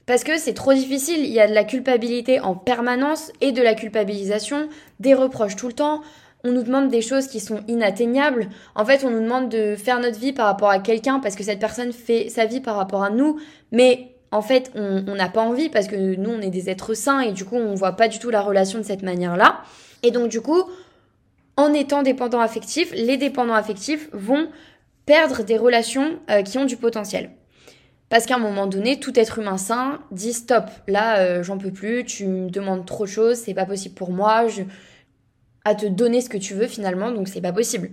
Parce 0.07 0.25
que 0.25 0.39
c'est 0.39 0.55
trop 0.55 0.73
difficile, 0.73 1.21
il 1.21 1.33
y 1.33 1.41
a 1.41 1.49
de 1.49 1.55
la 1.55 1.65
culpabilité 1.65 2.41
en 2.41 2.55
permanence 2.55 3.33
et 3.41 3.53
de 3.53 3.63
la 3.63 3.75
culpabilisation, 3.75 4.69
des 4.99 5.15
reproches 5.15 5.57
tout 5.57 5.69
le 5.69 5.73
temps, 5.73 6.03
on 6.43 6.53
nous 6.53 6.63
demande 6.63 6.89
des 6.89 7.03
choses 7.03 7.27
qui 7.27 7.41
sont 7.41 7.61
inatteignables. 7.69 8.49
En 8.75 8.85
fait, 8.85 9.05
on 9.05 9.11
nous 9.11 9.21
demande 9.21 9.51
de 9.51 9.77
faire 9.77 10.01
notre 10.01 10.19
vie 10.19 10.33
par 10.33 10.47
rapport 10.47 10.71
à 10.71 10.79
quelqu'un 10.79 11.21
parce 11.21 11.37
que 11.37 11.45
cette 11.45 11.59
personne 11.59 11.93
fait 11.93 12.29
sa 12.29 12.47
vie 12.47 12.61
par 12.61 12.77
rapport 12.77 13.03
à 13.03 13.11
nous. 13.11 13.39
Mais 13.73 14.15
en 14.33 14.43
fait, 14.43 14.71
on 14.77 15.15
n'a 15.15 15.29
pas 15.29 15.43
envie 15.43 15.69
parce 15.69 15.89
que 15.89 16.15
nous, 16.17 16.31
on 16.31 16.41
est 16.41 16.51
des 16.51 16.71
êtres 16.71 16.95
sains 16.95 17.21
et 17.21 17.33
du 17.33 17.45
coup, 17.45 17.57
on 17.57 17.75
voit 17.75 17.93
pas 17.93 18.09
du 18.09 18.19
tout 18.19 18.31
la 18.31 18.43
relation 18.43 18.79
de 18.79 18.85
cette 18.85 19.03
manière-là. 19.03 19.63
Et 20.03 20.13
donc, 20.13 20.29
du 20.29 20.41
coup, 20.41 20.63
en 21.57 21.73
étant 21.73 22.03
dépendant 22.03 22.41
affectif, 22.41 22.93
les 22.95 23.17
dépendants 23.17 23.55
affectifs 23.55 24.09
vont 24.13 24.49
perdre 25.05 25.43
des 25.43 25.59
relations 25.59 26.21
euh, 26.31 26.43
qui 26.43 26.59
ont 26.59 26.65
du 26.65 26.77
potentiel. 26.77 27.31
Parce 28.09 28.27
qu'à 28.27 28.37
un 28.37 28.41
moment 28.41 28.67
donné, 28.67 28.99
tout 29.01 29.19
être 29.19 29.39
humain 29.39 29.57
sain 29.57 30.01
dit 30.11 30.33
stop, 30.33 30.65
là 30.89 31.19
euh, 31.19 31.43
j'en 31.43 31.59
peux 31.59 31.73
plus, 31.73 32.05
tu 32.05 32.27
me 32.27 32.51
demandes 32.51 32.87
trop 32.87 33.05
de 33.05 33.11
choses, 33.11 33.39
c'est 33.39 33.55
pas 33.55 33.67
possible 33.67 33.95
pour 33.95 34.11
moi, 34.11 34.47
à 35.65 35.75
te 35.75 35.87
donner 35.87 36.21
ce 36.21 36.29
que 36.29 36.39
tu 36.39 36.55
veux 36.55 36.67
finalement, 36.67 37.11
donc 37.11 37.29
c'est 37.29 37.41
pas 37.41 37.53
possible. 37.53 37.91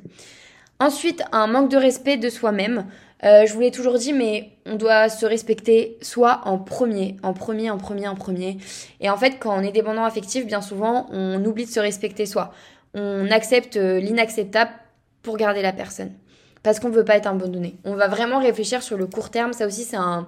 Ensuite, 0.79 1.23
un 1.31 1.47
manque 1.47 1.69
de 1.69 1.77
respect 1.77 2.17
de 2.17 2.29
soi-même. 2.29 2.85
Euh, 3.23 3.45
je 3.45 3.53
vous 3.53 3.61
l'ai 3.61 3.71
toujours 3.71 3.97
dit, 3.97 4.13
mais 4.13 4.51
on 4.65 4.75
doit 4.75 5.09
se 5.09 5.25
respecter 5.25 5.97
soit 6.01 6.41
en 6.45 6.59
premier, 6.59 7.17
en 7.23 7.33
premier, 7.33 7.71
en 7.71 7.77
premier, 7.77 8.07
en 8.07 8.15
premier. 8.15 8.57
Et 8.99 9.09
en 9.09 9.17
fait, 9.17 9.37
quand 9.39 9.57
on 9.57 9.61
est 9.61 9.71
dépendant 9.71 10.03
affectif, 10.03 10.45
bien 10.45 10.61
souvent, 10.61 11.07
on 11.11 11.43
oublie 11.43 11.65
de 11.65 11.71
se 11.71 11.79
respecter 11.79 12.25
soi. 12.25 12.53
On 12.93 13.29
accepte 13.31 13.77
euh, 13.77 13.99
l'inacceptable 13.99 14.71
pour 15.23 15.37
garder 15.37 15.61
la 15.61 15.73
personne 15.73 16.13
parce 16.63 16.79
qu'on 16.79 16.89
veut 16.89 17.05
pas 17.05 17.17
être 17.17 17.27
abandonné. 17.27 17.75
On 17.85 17.95
va 17.95 18.07
vraiment 18.07 18.39
réfléchir 18.39 18.83
sur 18.83 18.97
le 18.97 19.07
court 19.07 19.29
terme. 19.29 19.53
Ça 19.53 19.65
aussi, 19.65 19.83
c'est 19.83 19.97
un, 19.97 20.27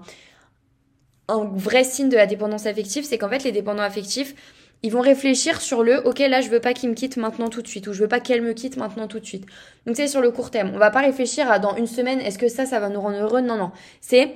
un 1.28 1.44
vrai 1.54 1.84
signe 1.84 2.10
de 2.10 2.16
la 2.16 2.26
dépendance 2.26 2.66
affective. 2.66 3.04
C'est 3.04 3.18
qu'en 3.18 3.30
fait, 3.30 3.44
les 3.44 3.52
dépendants 3.52 3.84
affectifs, 3.84 4.36
ils 4.82 4.92
vont 4.92 5.02
réfléchir 5.02 5.62
sur 5.62 5.84
le 5.84 6.06
ok 6.08 6.20
là 6.20 6.42
je 6.42 6.50
veux 6.50 6.62
pas 6.62 6.74
qu'il 6.74 6.90
me 6.90 6.96
quitte 6.96 7.18
maintenant 7.18 7.50
tout 7.50 7.62
de 7.62 7.68
suite 7.68 7.88
ou 7.88 7.94
je 7.94 8.02
veux 8.02 8.08
pas 8.08 8.20
qu'elle 8.20 8.42
me 8.42 8.54
quitte 8.54 8.78
maintenant 8.78 9.08
tout 9.08 9.20
de 9.20 9.26
suite. 9.26 9.46
Donc 9.86 9.96
c'est 9.96 10.08
sur 10.08 10.22
le 10.22 10.32
court 10.32 10.52
terme. 10.52 10.72
On 10.74 10.78
va 10.78 10.92
pas 10.92 11.02
réfléchir 11.02 11.52
à 11.52 11.60
dans 11.60 11.76
une 11.76 11.88
semaine 11.88 12.20
est-ce 12.20 12.38
que 12.38 12.48
ça 12.48 12.66
ça 12.66 12.80
va 12.80 12.90
nous 12.90 13.02
rendre 13.02 13.18
heureux? 13.18 13.42
Non 13.42 13.58
non. 13.58 13.72
C'est 14.02 14.34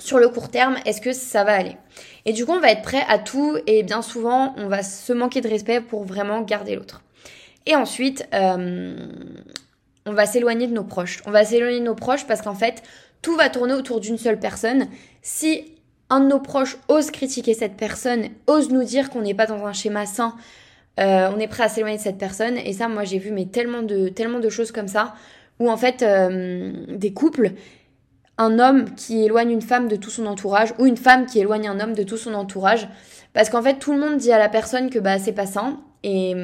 sur 0.00 0.18
le 0.18 0.28
court 0.28 0.48
terme, 0.50 0.76
est-ce 0.86 1.00
que 1.00 1.12
ça 1.12 1.44
va 1.44 1.52
aller? 1.52 1.76
Et 2.24 2.32
du 2.32 2.46
coup, 2.46 2.52
on 2.52 2.60
va 2.60 2.70
être 2.70 2.82
prêt 2.82 3.04
à 3.08 3.18
tout 3.18 3.56
et 3.66 3.82
bien 3.82 4.02
souvent, 4.02 4.54
on 4.56 4.66
va 4.66 4.82
se 4.82 5.12
manquer 5.12 5.40
de 5.40 5.48
respect 5.48 5.80
pour 5.80 6.04
vraiment 6.04 6.40
garder 6.40 6.74
l'autre. 6.74 7.02
Et 7.66 7.76
ensuite, 7.76 8.26
euh, 8.34 8.96
on 10.06 10.12
va 10.12 10.26
s'éloigner 10.26 10.66
de 10.66 10.72
nos 10.72 10.84
proches. 10.84 11.20
On 11.26 11.30
va 11.30 11.44
s'éloigner 11.44 11.80
de 11.80 11.84
nos 11.84 11.94
proches 11.94 12.26
parce 12.26 12.42
qu'en 12.42 12.54
fait, 12.54 12.82
tout 13.22 13.36
va 13.36 13.50
tourner 13.50 13.74
autour 13.74 14.00
d'une 14.00 14.18
seule 14.18 14.40
personne. 14.40 14.88
Si 15.22 15.74
un 16.10 16.20
de 16.20 16.26
nos 16.26 16.40
proches 16.40 16.76
ose 16.88 17.10
critiquer 17.10 17.54
cette 17.54 17.76
personne, 17.76 18.24
ose 18.46 18.70
nous 18.70 18.84
dire 18.84 19.10
qu'on 19.10 19.22
n'est 19.22 19.34
pas 19.34 19.46
dans 19.46 19.64
un 19.64 19.72
schéma 19.72 20.06
sain, 20.06 20.34
euh, 20.98 21.30
on 21.34 21.38
est 21.38 21.46
prêt 21.48 21.62
à 21.62 21.68
s'éloigner 21.68 21.96
de 21.96 22.02
cette 22.02 22.18
personne. 22.18 22.58
Et 22.58 22.72
ça, 22.72 22.88
moi, 22.88 23.04
j'ai 23.04 23.18
vu 23.18 23.30
mais 23.30 23.46
tellement 23.46 23.82
de 23.82 24.08
tellement 24.08 24.40
de 24.40 24.48
choses 24.48 24.72
comme 24.72 24.88
ça 24.88 25.14
où 25.60 25.70
en 25.70 25.76
fait 25.76 26.02
euh, 26.02 26.72
des 26.88 27.12
couples, 27.12 27.52
un 28.38 28.58
homme 28.58 28.86
qui 28.96 29.22
éloigne 29.22 29.50
une 29.50 29.62
femme 29.62 29.88
de 29.88 29.96
tout 29.96 30.10
son 30.10 30.26
entourage 30.26 30.74
ou 30.78 30.86
une 30.86 30.96
femme 30.96 31.26
qui 31.26 31.38
éloigne 31.38 31.68
un 31.68 31.78
homme 31.78 31.92
de 31.92 32.02
tout 32.02 32.16
son 32.16 32.34
entourage, 32.34 32.88
parce 33.34 33.50
qu'en 33.50 33.62
fait 33.62 33.78
tout 33.78 33.92
le 33.92 34.00
monde 34.00 34.16
dit 34.16 34.32
à 34.32 34.38
la 34.38 34.48
personne 34.48 34.88
que 34.90 34.98
bah 34.98 35.18
c'est 35.18 35.32
pas 35.32 35.46
sain 35.46 35.78
et, 36.02 36.34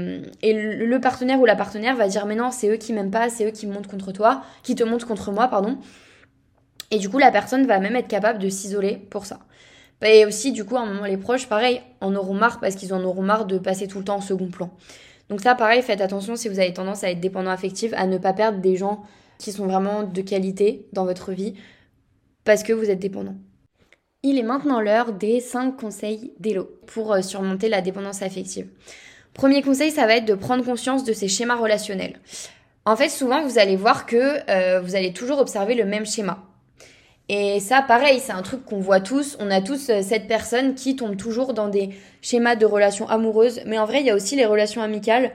et, 0.42 0.52
le 0.52 1.00
partenaire 1.00 1.40
ou 1.40 1.46
la 1.46 1.56
partenaire 1.56 1.96
va 1.96 2.08
dire 2.08 2.26
mais 2.26 2.34
non, 2.34 2.50
c'est 2.50 2.68
eux 2.68 2.76
qui 2.76 2.92
m'aiment 2.92 3.10
pas, 3.10 3.30
c'est 3.30 3.46
eux 3.46 3.50
qui 3.52 3.66
montent 3.66 3.86
contre 3.86 4.12
toi, 4.12 4.42
qui 4.62 4.74
te 4.74 4.84
montent 4.84 5.06
contre 5.06 5.32
moi, 5.32 5.48
pardon. 5.48 5.78
Et 6.90 6.98
du 6.98 7.08
coup, 7.08 7.18
la 7.18 7.30
personne 7.30 7.66
va 7.66 7.78
même 7.78 7.96
être 7.96 8.08
capable 8.08 8.38
de 8.38 8.48
s'isoler 8.48 8.96
pour 9.10 9.26
ça. 9.26 9.40
Et 10.04 10.26
aussi, 10.26 10.52
du 10.52 10.64
coup, 10.64 10.76
à 10.76 10.80
un 10.80 10.86
moment, 10.86 11.04
les 11.04 11.16
proches, 11.16 11.48
pareil, 11.48 11.80
en 12.00 12.14
auront 12.14 12.34
marre 12.34 12.60
parce 12.60 12.74
qu'ils 12.74 12.92
en 12.92 13.02
auront 13.02 13.22
marre 13.22 13.46
de 13.46 13.58
passer 13.58 13.88
tout 13.88 13.98
le 13.98 14.04
temps 14.04 14.16
en 14.16 14.20
second 14.20 14.48
plan. 14.48 14.70
Donc 15.28 15.40
ça, 15.40 15.54
pareil, 15.54 15.82
faites 15.82 16.00
attention 16.00 16.36
si 16.36 16.48
vous 16.48 16.60
avez 16.60 16.72
tendance 16.72 17.02
à 17.02 17.10
être 17.10 17.20
dépendant 17.20 17.50
affectif, 17.50 17.92
à 17.96 18.06
ne 18.06 18.18
pas 18.18 18.32
perdre 18.32 18.58
des 18.58 18.76
gens 18.76 19.02
qui 19.38 19.52
sont 19.52 19.66
vraiment 19.66 20.02
de 20.02 20.20
qualité 20.22 20.86
dans 20.92 21.04
votre 21.04 21.32
vie 21.32 21.54
parce 22.44 22.62
que 22.62 22.72
vous 22.72 22.90
êtes 22.90 23.00
dépendant. 23.00 23.34
Il 24.22 24.38
est 24.38 24.42
maintenant 24.42 24.80
l'heure 24.80 25.12
des 25.12 25.40
5 25.40 25.76
conseils 25.76 26.32
d'Elo 26.40 26.70
pour 26.86 27.12
euh, 27.12 27.22
surmonter 27.22 27.68
la 27.68 27.80
dépendance 27.80 28.22
affective. 28.22 28.68
Premier 29.34 29.62
conseil, 29.62 29.90
ça 29.90 30.06
va 30.06 30.16
être 30.16 30.24
de 30.24 30.34
prendre 30.34 30.64
conscience 30.64 31.04
de 31.04 31.12
ces 31.12 31.28
schémas 31.28 31.56
relationnels. 31.56 32.18
En 32.84 32.96
fait, 32.96 33.08
souvent, 33.08 33.42
vous 33.42 33.58
allez 33.58 33.76
voir 33.76 34.06
que 34.06 34.38
euh, 34.48 34.80
vous 34.80 34.94
allez 34.94 35.12
toujours 35.12 35.38
observer 35.38 35.74
le 35.74 35.84
même 35.84 36.06
schéma. 36.06 36.45
Et 37.28 37.58
ça, 37.58 37.82
pareil, 37.82 38.20
c'est 38.20 38.32
un 38.32 38.42
truc 38.42 38.64
qu'on 38.64 38.78
voit 38.78 39.00
tous. 39.00 39.36
On 39.40 39.50
a 39.50 39.60
tous 39.60 39.90
euh, 39.90 40.00
cette 40.00 40.28
personne 40.28 40.74
qui 40.74 40.94
tombe 40.94 41.16
toujours 41.16 41.54
dans 41.54 41.68
des 41.68 41.90
schémas 42.22 42.54
de 42.54 42.66
relations 42.66 43.08
amoureuses. 43.08 43.60
Mais 43.66 43.78
en 43.78 43.84
vrai, 43.84 44.00
il 44.00 44.06
y 44.06 44.10
a 44.10 44.14
aussi 44.14 44.36
les 44.36 44.46
relations 44.46 44.80
amicales 44.80 45.32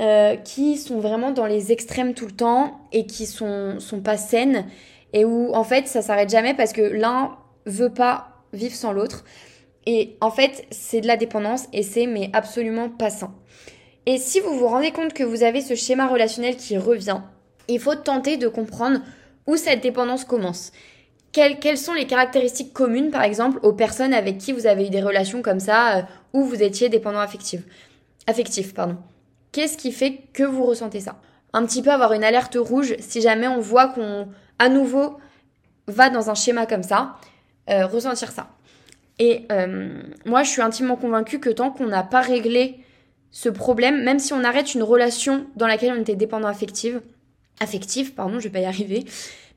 euh, 0.00 0.34
qui 0.34 0.76
sont 0.76 0.98
vraiment 0.98 1.30
dans 1.30 1.46
les 1.46 1.70
extrêmes 1.70 2.14
tout 2.14 2.26
le 2.26 2.32
temps 2.32 2.80
et 2.92 3.06
qui 3.06 3.26
sont, 3.26 3.78
sont 3.78 4.00
pas 4.00 4.16
saines. 4.16 4.66
Et 5.12 5.24
où, 5.24 5.54
en 5.54 5.62
fait, 5.62 5.86
ça 5.86 6.02
s'arrête 6.02 6.30
jamais 6.30 6.54
parce 6.54 6.72
que 6.72 6.82
l'un 6.82 7.36
veut 7.64 7.92
pas 7.92 8.42
vivre 8.52 8.74
sans 8.74 8.92
l'autre. 8.92 9.24
Et 9.86 10.16
en 10.20 10.30
fait, 10.30 10.66
c'est 10.70 11.00
de 11.00 11.06
la 11.06 11.16
dépendance 11.16 11.66
et 11.72 11.82
c'est 11.82 12.06
mais 12.06 12.30
absolument 12.32 12.88
pas 12.88 13.10
sain. 13.10 13.32
Et 14.06 14.18
si 14.18 14.40
vous 14.40 14.58
vous 14.58 14.66
rendez 14.66 14.90
compte 14.90 15.12
que 15.12 15.22
vous 15.22 15.42
avez 15.42 15.60
ce 15.60 15.74
schéma 15.74 16.08
relationnel 16.08 16.56
qui 16.56 16.76
revient, 16.76 17.20
il 17.68 17.78
faut 17.78 17.94
tenter 17.94 18.36
de 18.36 18.48
comprendre 18.48 19.00
où 19.46 19.56
cette 19.56 19.82
dépendance 19.82 20.24
commence. 20.24 20.72
Quelles, 21.32 21.78
sont 21.78 21.92
les 21.92 22.06
caractéristiques 22.06 22.72
communes, 22.72 23.10
par 23.10 23.22
exemple, 23.22 23.60
aux 23.62 23.72
personnes 23.72 24.12
avec 24.12 24.38
qui 24.38 24.52
vous 24.52 24.66
avez 24.66 24.86
eu 24.86 24.90
des 24.90 25.00
relations 25.00 25.42
comme 25.42 25.60
ça, 25.60 25.98
euh, 25.98 26.02
où 26.32 26.44
vous 26.44 26.62
étiez 26.62 26.88
dépendant 26.88 27.20
affectif 27.20 27.62
Affectif, 28.26 28.74
pardon. 28.74 28.96
Qu'est-ce 29.52 29.76
qui 29.76 29.92
fait 29.92 30.22
que 30.32 30.42
vous 30.42 30.64
ressentez 30.64 31.00
ça? 31.00 31.20
Un 31.52 31.64
petit 31.66 31.82
peu 31.82 31.90
avoir 31.90 32.12
une 32.12 32.24
alerte 32.24 32.56
rouge 32.58 32.94
si 32.98 33.20
jamais 33.20 33.48
on 33.48 33.60
voit 33.60 33.88
qu'on, 33.88 34.28
à 34.58 34.68
nouveau, 34.68 35.18
va 35.86 36.10
dans 36.10 36.30
un 36.30 36.34
schéma 36.34 36.66
comme 36.66 36.82
ça, 36.82 37.16
euh, 37.68 37.86
ressentir 37.86 38.30
ça. 38.30 38.48
Et 39.18 39.46
euh, 39.52 40.02
moi, 40.24 40.42
je 40.42 40.50
suis 40.50 40.62
intimement 40.62 40.96
convaincue 40.96 41.40
que 41.40 41.50
tant 41.50 41.70
qu'on 41.70 41.86
n'a 41.86 42.02
pas 42.02 42.22
réglé 42.22 42.80
ce 43.30 43.48
problème, 43.48 44.02
même 44.02 44.18
si 44.18 44.32
on 44.32 44.42
arrête 44.42 44.74
une 44.74 44.82
relation 44.82 45.46
dans 45.56 45.66
laquelle 45.66 45.92
on 45.96 46.00
était 46.00 46.16
dépendant 46.16 46.48
affective, 46.48 47.00
affectif, 47.60 48.14
pardon, 48.14 48.38
je 48.38 48.44
vais 48.44 48.50
pas 48.50 48.60
y 48.60 48.64
arriver, 48.64 49.04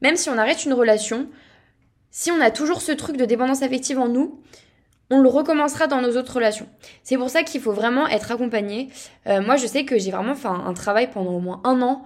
même 0.02 0.16
si 0.16 0.30
on 0.30 0.38
arrête 0.38 0.66
une 0.66 0.74
relation, 0.74 1.28
si 2.14 2.32
on 2.32 2.40
a 2.40 2.52
toujours 2.52 2.82
ce 2.82 2.92
truc 2.92 3.18
de 3.18 3.26
dépendance 3.26 3.64
affective 3.64 4.00
en 4.00 4.08
nous, 4.08 4.40
on 5.10 5.20
le 5.20 5.28
recommencera 5.28 5.88
dans 5.88 6.00
nos 6.00 6.16
autres 6.16 6.36
relations. 6.36 6.68
C'est 7.04 7.18
pour 7.18 7.30
ça 7.30 7.44
qu'il 7.44 7.60
faut 7.60 7.74
vraiment 7.74 8.08
être 8.08 8.32
accompagné. 8.32 8.90
Euh, 9.28 9.42
moi, 9.42 9.58
je 9.58 9.68
sais 9.68 9.84
que 9.84 9.98
j'ai 9.98 10.12
vraiment 10.12 10.36
fait 10.36 10.48
un 10.48 10.74
travail 10.74 11.10
pendant 11.12 11.34
au 11.34 11.40
moins 11.40 11.60
un 11.66 11.82
an 11.82 12.06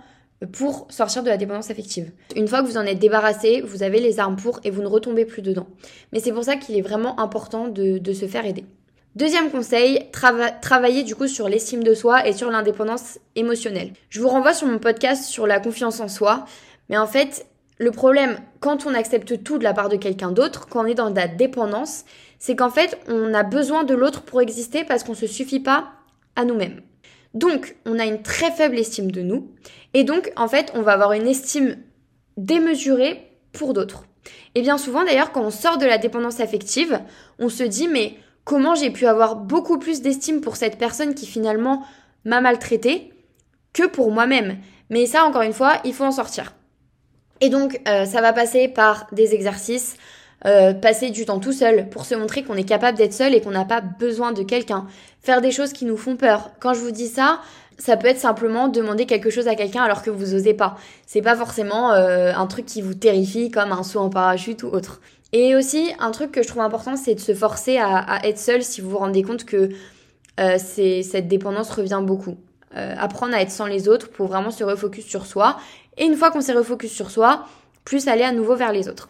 pour 0.54 0.88
sortir 0.90 1.24
de 1.24 1.30
la 1.30 1.38
dépendance 1.38 1.70
affective. 1.70 2.12
Une 2.36 2.48
fois 2.48 2.62
que 2.62 2.68
vous 2.68 2.78
en 2.78 2.86
êtes 2.86 3.00
débarrassé, 3.00 3.62
vous 3.62 3.84
avez 3.84 4.00
les 4.00 4.20
armes 4.20 4.38
pour 4.38 4.62
et 4.64 4.70
vous 4.70 4.82
ne 4.82 4.88
retombez 4.88 5.26
plus 5.26 5.42
dedans. 5.42 5.68
Mais 6.14 6.20
c'est 6.20 6.32
pour 6.32 6.46
ça 6.46 6.56
qu'il 6.56 6.78
est 6.78 6.82
vraiment 6.82 7.20
important 7.20 7.68
de, 7.68 8.14
se 8.14 8.28
faire 8.28 8.46
aider. 8.46 8.66
Deuxième 9.16 9.50
conseil, 9.50 10.08
travailler 10.62 11.04
du 11.04 11.16
coup 11.16 11.28
sur 11.28 11.50
l'estime 11.50 11.84
de 11.84 11.94
soi 11.94 12.26
et 12.28 12.34
sur 12.34 12.50
l'indépendance 12.50 13.20
émotionnelle. 13.36 13.92
Je 14.10 14.22
vous 14.22 14.30
renvoie 14.30 14.54
sur 14.54 14.68
mon 14.68 14.80
podcast 14.80 15.26
sur 15.26 15.48
la 15.48 15.60
confiance 15.60 16.00
en 16.00 16.08
soi, 16.08 16.46
mais 16.90 16.98
en 16.98 17.08
fait, 17.08 17.46
le 17.78 17.92
problème 17.92 18.40
quand 18.60 18.86
on 18.86 18.94
accepte 18.94 19.44
tout 19.44 19.58
de 19.58 19.64
la 19.64 19.74
part 19.74 19.90
de 19.90 19.98
quelqu'un 19.98 20.32
d'autre, 20.32 20.68
quand 20.68 20.84
on 20.84 20.88
est 20.88 20.96
dans 20.96 21.14
la 21.14 21.28
dépendance, 21.28 22.06
c'est 22.40 22.56
qu'en 22.56 22.70
fait, 22.70 23.00
on 23.08 23.34
a 23.34 23.44
besoin 23.44 23.84
de 23.84 23.94
l'autre 23.94 24.24
pour 24.24 24.42
exister 24.42 24.84
parce 24.84 25.04
qu'on 25.04 25.12
ne 25.12 25.18
se 25.18 25.28
suffit 25.28 25.60
pas 25.60 25.90
à 26.36 26.46
nous-mêmes. 26.46 26.82
Donc, 27.34 27.76
on 27.86 28.00
a 28.00 28.06
une 28.06 28.22
très 28.22 28.52
faible 28.52 28.78
estime 28.78 29.12
de 29.12 29.22
nous. 29.22 29.52
Et 29.94 30.04
donc, 30.04 30.32
en 30.36 30.48
fait, 30.48 30.72
on 30.74 30.82
va 30.82 30.94
avoir 30.94 31.14
une 31.14 31.28
estime 31.28 31.78
démesurée 32.36 33.32
pour 33.54 33.74
d'autres. 33.74 34.06
Et 34.56 34.62
bien 34.62 34.78
souvent, 34.78 35.04
d'ailleurs, 35.04 35.32
quand 35.32 35.44
on 35.44 35.52
sort 35.52 35.78
de 35.78 35.86
la 35.86 35.98
dépendance 35.98 36.40
affective, 36.40 37.00
on 37.40 37.50
se 37.50 37.64
dit, 37.64 37.88
mais 37.88 38.16
comment 38.44 38.76
j'ai 38.76 38.92
pu 38.92 39.06
avoir 39.06 39.36
beaucoup 39.36 39.78
plus 39.78 40.02
d'estime 40.02 40.42
pour 40.42 40.56
cette 40.56 40.78
personne 40.78 41.14
qui 41.14 41.28
finalement 41.28 41.84
m'a 42.26 42.42
maltraité 42.42 43.14
que 43.74 43.86
pour 43.86 44.12
moi-même? 44.12 44.58
Mais 44.90 45.06
ça, 45.06 45.26
encore 45.26 45.44
une 45.44 45.54
fois, 45.54 45.76
il 45.84 45.94
faut 45.94 46.06
en 46.06 46.12
sortir. 46.12 46.57
Et 47.42 47.50
donc, 47.50 47.80
euh, 47.88 48.06
ça 48.06 48.22
va 48.22 48.34
passer 48.34 48.68
par 48.68 49.08
des 49.12 49.34
exercices, 49.34 49.98
euh, 50.46 50.74
passer 50.74 51.10
du 51.10 51.26
temps 51.26 51.40
tout 51.40 51.52
seul 51.52 51.90
pour 51.90 52.06
se 52.06 52.16
montrer 52.16 52.44
qu'on 52.44 52.56
est 52.56 52.68
capable 52.68 52.98
d'être 52.98 53.14
seul 53.14 53.34
et 53.34 53.42
qu'on 53.42 53.52
n'a 53.52 53.66
pas 53.66 53.82
besoin 53.82 54.32
de 54.32 54.44
quelqu'un. 54.44 54.88
Faire 55.22 55.42
des 55.42 55.52
choses 55.52 55.74
qui 55.74 55.86
nous 55.86 55.98
font 55.98 56.16
peur. 56.16 56.52
Quand 56.60 56.74
je 56.74 56.80
vous 56.80 56.92
dis 56.92 57.08
ça, 57.08 57.40
ça 57.78 57.96
peut 57.96 58.08
être 58.08 58.20
simplement 58.20 58.68
demander 58.68 59.06
quelque 59.06 59.30
chose 59.30 59.48
à 59.48 59.56
quelqu'un 59.56 59.84
alors 59.84 60.02
que 60.02 60.10
vous 60.10 60.34
osez 60.34 60.54
pas. 60.54 60.78
C'est 61.06 61.22
pas 61.22 61.36
forcément 61.36 61.92
euh, 61.94 62.34
un 62.34 62.48
truc 62.48 62.66
qui 62.66 62.82
vous 62.82 62.96
terrifie 62.96 63.52
comme 63.52 63.72
un 63.72 63.84
saut 63.84 64.00
en 64.00 64.10
parachute 64.10 64.64
ou 64.64 64.68
autre. 64.68 65.02
Et 65.34 65.56
aussi, 65.56 65.92
un 66.00 66.12
truc 66.12 66.32
que 66.32 66.42
je 66.42 66.48
trouve 66.48 66.62
important, 66.62 66.96
c'est 66.96 67.14
de 67.14 67.20
se 67.20 67.34
forcer 67.36 67.78
à, 67.78 68.20
être 68.24 68.40
seul 68.40 68.64
si 68.64 68.80
vous 68.82 68.92
vous 68.92 68.98
rendez 68.98 69.24
compte 69.24 69.44
que 69.44 69.70
cette 70.38 71.28
dépendance 71.28 71.70
revient 71.70 72.00
beaucoup. 72.02 72.38
Apprendre 72.76 73.34
à 73.34 73.42
être 73.42 73.52
sans 73.52 73.66
les 73.66 73.88
autres 73.88 74.10
pour 74.10 74.28
vraiment 74.28 74.52
se 74.52 74.64
refocus 74.64 75.06
sur 75.06 75.26
soi. 75.26 75.58
Et 75.98 76.06
une 76.06 76.16
fois 76.16 76.32
qu'on 76.32 76.42
s'est 76.42 76.54
refocus 76.54 76.92
sur 76.92 77.10
soi, 77.10 77.46
plus 77.86 78.08
aller 78.08 78.24
à 78.24 78.32
nouveau 78.32 78.56
vers 78.56 78.72
les 78.72 78.90
autres. 78.90 79.10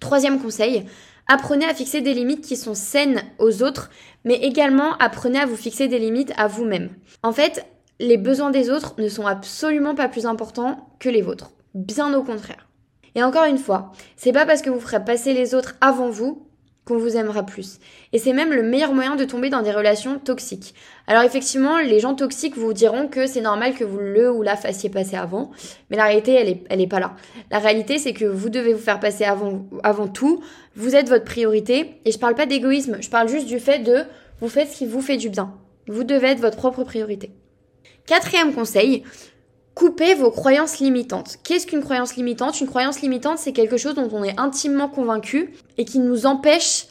Troisième 0.00 0.40
conseil, 0.40 0.86
apprenez 1.28 1.64
à 1.64 1.74
fixer 1.74 2.00
des 2.00 2.14
limites 2.14 2.44
qui 2.44 2.56
sont 2.56 2.74
saines 2.74 3.22
aux 3.38 3.62
autres, 3.62 3.90
mais 4.24 4.36
également 4.36 4.96
apprenez 4.98 5.38
à 5.38 5.46
vous 5.46 5.56
fixer 5.56 5.88
des 5.88 5.98
limites 5.98 6.32
à 6.36 6.48
vous-même. 6.48 6.90
En 7.22 7.32
fait, 7.32 7.66
les 8.00 8.16
besoins 8.16 8.50
des 8.50 8.70
autres 8.70 8.94
ne 8.98 9.08
sont 9.08 9.26
absolument 9.26 9.94
pas 9.94 10.08
plus 10.08 10.26
importants 10.26 10.88
que 10.98 11.08
les 11.08 11.22
vôtres. 11.22 11.52
Bien 11.74 12.12
au 12.14 12.24
contraire. 12.24 12.66
Et 13.14 13.22
encore 13.22 13.44
une 13.44 13.58
fois, 13.58 13.92
c'est 14.16 14.32
pas 14.32 14.46
parce 14.46 14.62
que 14.62 14.70
vous 14.70 14.80
ferez 14.80 15.04
passer 15.04 15.34
les 15.34 15.54
autres 15.54 15.76
avant 15.80 16.08
vous 16.08 16.46
qu'on 16.84 16.98
vous 16.98 17.16
aimera 17.16 17.44
plus. 17.44 17.78
Et 18.12 18.18
c'est 18.18 18.32
même 18.32 18.52
le 18.52 18.62
meilleur 18.62 18.92
moyen 18.92 19.16
de 19.16 19.24
tomber 19.24 19.50
dans 19.50 19.62
des 19.62 19.70
relations 19.70 20.18
toxiques. 20.18 20.74
Alors 21.06 21.22
effectivement, 21.22 21.78
les 21.78 22.00
gens 22.00 22.14
toxiques 22.14 22.56
vous 22.56 22.72
diront 22.72 23.06
que 23.08 23.26
c'est 23.26 23.40
normal 23.40 23.74
que 23.74 23.84
vous 23.84 23.98
le 23.98 24.30
ou 24.32 24.42
la 24.42 24.56
fassiez 24.56 24.90
passer 24.90 25.16
avant, 25.16 25.50
mais 25.90 25.96
la 25.96 26.04
réalité, 26.04 26.34
elle 26.34 26.48
est, 26.48 26.64
elle 26.70 26.80
est 26.80 26.86
pas 26.86 27.00
là. 27.00 27.14
La 27.50 27.58
réalité, 27.58 27.98
c'est 27.98 28.12
que 28.12 28.24
vous 28.24 28.48
devez 28.48 28.72
vous 28.72 28.80
faire 28.80 29.00
passer 29.00 29.24
avant, 29.24 29.66
avant 29.82 30.08
tout. 30.08 30.42
Vous 30.74 30.96
êtes 30.96 31.08
votre 31.08 31.24
priorité. 31.24 32.00
Et 32.04 32.12
je 32.12 32.18
parle 32.18 32.34
pas 32.34 32.46
d'égoïsme, 32.46 32.98
je 33.00 33.10
parle 33.10 33.28
juste 33.28 33.46
du 33.46 33.60
fait 33.60 33.80
de 33.80 34.04
vous 34.40 34.48
faites 34.48 34.70
ce 34.70 34.78
qui 34.78 34.86
vous 34.86 35.02
fait 35.02 35.16
du 35.16 35.28
bien. 35.28 35.54
Vous 35.86 36.04
devez 36.04 36.28
être 36.28 36.40
votre 36.40 36.56
propre 36.56 36.84
priorité. 36.84 37.30
Quatrième 38.06 38.54
conseil, 38.54 39.04
coupez 39.80 40.12
vos 40.12 40.30
croyances 40.30 40.78
limitantes. 40.78 41.38
Qu'est-ce 41.42 41.66
qu'une 41.66 41.82
croyance 41.82 42.14
limitante? 42.14 42.60
Une 42.60 42.66
croyance 42.66 43.00
limitante, 43.00 43.38
c'est 43.38 43.54
quelque 43.54 43.78
chose 43.78 43.94
dont 43.94 44.10
on 44.12 44.22
est 44.22 44.38
intimement 44.38 44.88
convaincu 44.88 45.54
et 45.78 45.86
qui 45.86 46.00
nous 46.00 46.26
empêche 46.26 46.84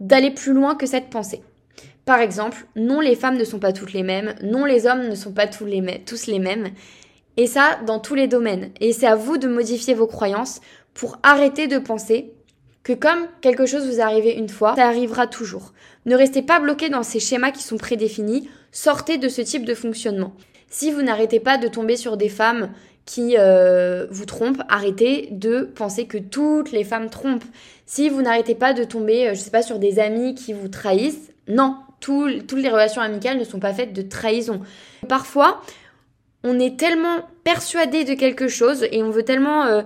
d'aller 0.00 0.30
plus 0.30 0.52
loin 0.52 0.74
que 0.74 0.84
cette 0.84 1.08
pensée. 1.08 1.40
Par 2.04 2.20
exemple, 2.20 2.66
non, 2.76 3.00
les 3.00 3.16
femmes 3.16 3.38
ne 3.38 3.44
sont 3.44 3.58
pas 3.58 3.72
toutes 3.72 3.94
les 3.94 4.02
mêmes, 4.02 4.34
non, 4.42 4.66
les 4.66 4.86
hommes 4.86 5.08
ne 5.08 5.14
sont 5.14 5.32
pas 5.32 5.46
tous 5.46 5.64
les, 5.64 5.80
mêmes. 5.80 6.68
Et 7.38 7.46
ça, 7.46 7.78
dans 7.86 8.00
tous 8.00 8.14
les 8.14 8.28
domaines. 8.28 8.70
Et 8.82 8.92
c'est 8.92 9.06
à 9.06 9.16
vous 9.16 9.38
de 9.38 9.48
modifier 9.48 9.94
vos 9.94 10.06
croyances 10.06 10.60
pour 10.92 11.16
arrêter 11.22 11.68
de 11.68 11.78
penser 11.78 12.34
que 12.82 12.92
comme 12.92 13.28
quelque 13.40 13.64
chose 13.64 13.86
vous 13.86 14.00
est 14.00 14.02
arrivé 14.02 14.34
une 14.34 14.50
fois, 14.50 14.76
ça 14.76 14.88
arrivera 14.88 15.26
toujours. 15.26 15.72
Ne 16.04 16.14
restez 16.14 16.42
pas 16.42 16.60
bloqué 16.60 16.90
dans 16.90 17.02
ces 17.02 17.18
schémas 17.18 17.50
qui 17.50 17.62
sont 17.62 17.78
prédéfinis, 17.78 18.50
sortez 18.72 19.16
de 19.16 19.30
ce 19.30 19.40
type 19.40 19.64
de 19.64 19.74
fonctionnement. 19.74 20.34
Si 20.68 20.90
vous 20.90 21.02
n'arrêtez 21.02 21.40
pas 21.40 21.58
de 21.58 21.68
tomber 21.68 21.96
sur 21.96 22.16
des 22.16 22.28
femmes 22.28 22.70
qui 23.04 23.36
euh, 23.38 24.06
vous 24.10 24.26
trompent, 24.26 24.62
arrêtez 24.68 25.28
de 25.30 25.62
penser 25.62 26.06
que 26.06 26.18
toutes 26.18 26.72
les 26.72 26.84
femmes 26.84 27.08
trompent. 27.08 27.44
Si 27.86 28.08
vous 28.08 28.20
n'arrêtez 28.20 28.56
pas 28.56 28.74
de 28.74 28.82
tomber, 28.82 29.28
euh, 29.28 29.34
je 29.34 29.38
sais 29.38 29.50
pas, 29.50 29.62
sur 29.62 29.78
des 29.78 30.00
amis 30.00 30.34
qui 30.34 30.52
vous 30.52 30.68
trahissent, 30.68 31.32
non, 31.46 31.76
toutes 32.00 32.52
les 32.52 32.68
relations 32.68 33.00
amicales 33.00 33.38
ne 33.38 33.44
sont 33.44 33.60
pas 33.60 33.72
faites 33.72 33.92
de 33.92 34.02
trahison. 34.02 34.60
Parfois, 35.08 35.62
on 36.42 36.58
est 36.58 36.78
tellement 36.78 37.28
persuadé 37.44 38.04
de 38.04 38.14
quelque 38.14 38.48
chose 38.48 38.86
et 38.90 39.02
on 39.02 39.10
veut 39.10 39.24
tellement 39.24 39.64
euh, 39.64 39.82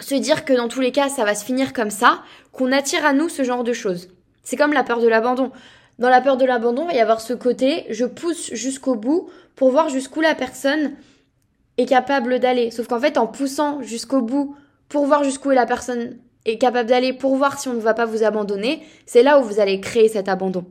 se 0.00 0.14
dire 0.14 0.44
que 0.44 0.52
dans 0.52 0.68
tous 0.68 0.80
les 0.80 0.92
cas 0.92 1.08
ça 1.08 1.24
va 1.24 1.34
se 1.34 1.44
finir 1.44 1.72
comme 1.72 1.90
ça 1.90 2.22
qu'on 2.52 2.72
attire 2.72 3.04
à 3.04 3.12
nous 3.12 3.28
ce 3.28 3.44
genre 3.44 3.64
de 3.64 3.72
choses. 3.72 4.08
C'est 4.42 4.56
comme 4.56 4.72
la 4.72 4.84
peur 4.84 5.00
de 5.00 5.08
l'abandon. 5.08 5.50
Dans 5.98 6.08
la 6.08 6.20
peur 6.20 6.36
de 6.36 6.44
l'abandon, 6.44 6.82
il 6.84 6.88
va 6.88 6.94
y 6.94 7.00
avoir 7.00 7.20
ce 7.20 7.34
côté, 7.34 7.86
je 7.90 8.04
pousse 8.04 8.52
jusqu'au 8.52 8.96
bout 8.96 9.28
pour 9.54 9.70
voir 9.70 9.88
jusqu'où 9.88 10.20
la 10.20 10.34
personne 10.34 10.92
est 11.78 11.86
capable 11.86 12.40
d'aller. 12.40 12.70
Sauf 12.70 12.88
qu'en 12.88 13.00
fait, 13.00 13.16
en 13.18 13.26
poussant 13.26 13.82
jusqu'au 13.82 14.20
bout 14.20 14.56
pour 14.88 15.06
voir 15.06 15.24
jusqu'où 15.24 15.50
la 15.50 15.66
personne 15.66 16.18
est 16.44 16.58
capable 16.58 16.88
d'aller, 16.88 17.12
pour 17.12 17.36
voir 17.36 17.58
si 17.58 17.68
on 17.68 17.74
ne 17.74 17.80
va 17.80 17.94
pas 17.94 18.04
vous 18.04 18.22
abandonner, 18.22 18.82
c'est 19.06 19.22
là 19.22 19.38
où 19.38 19.42
vous 19.42 19.60
allez 19.60 19.80
créer 19.80 20.08
cet 20.08 20.28
abandon. 20.28 20.64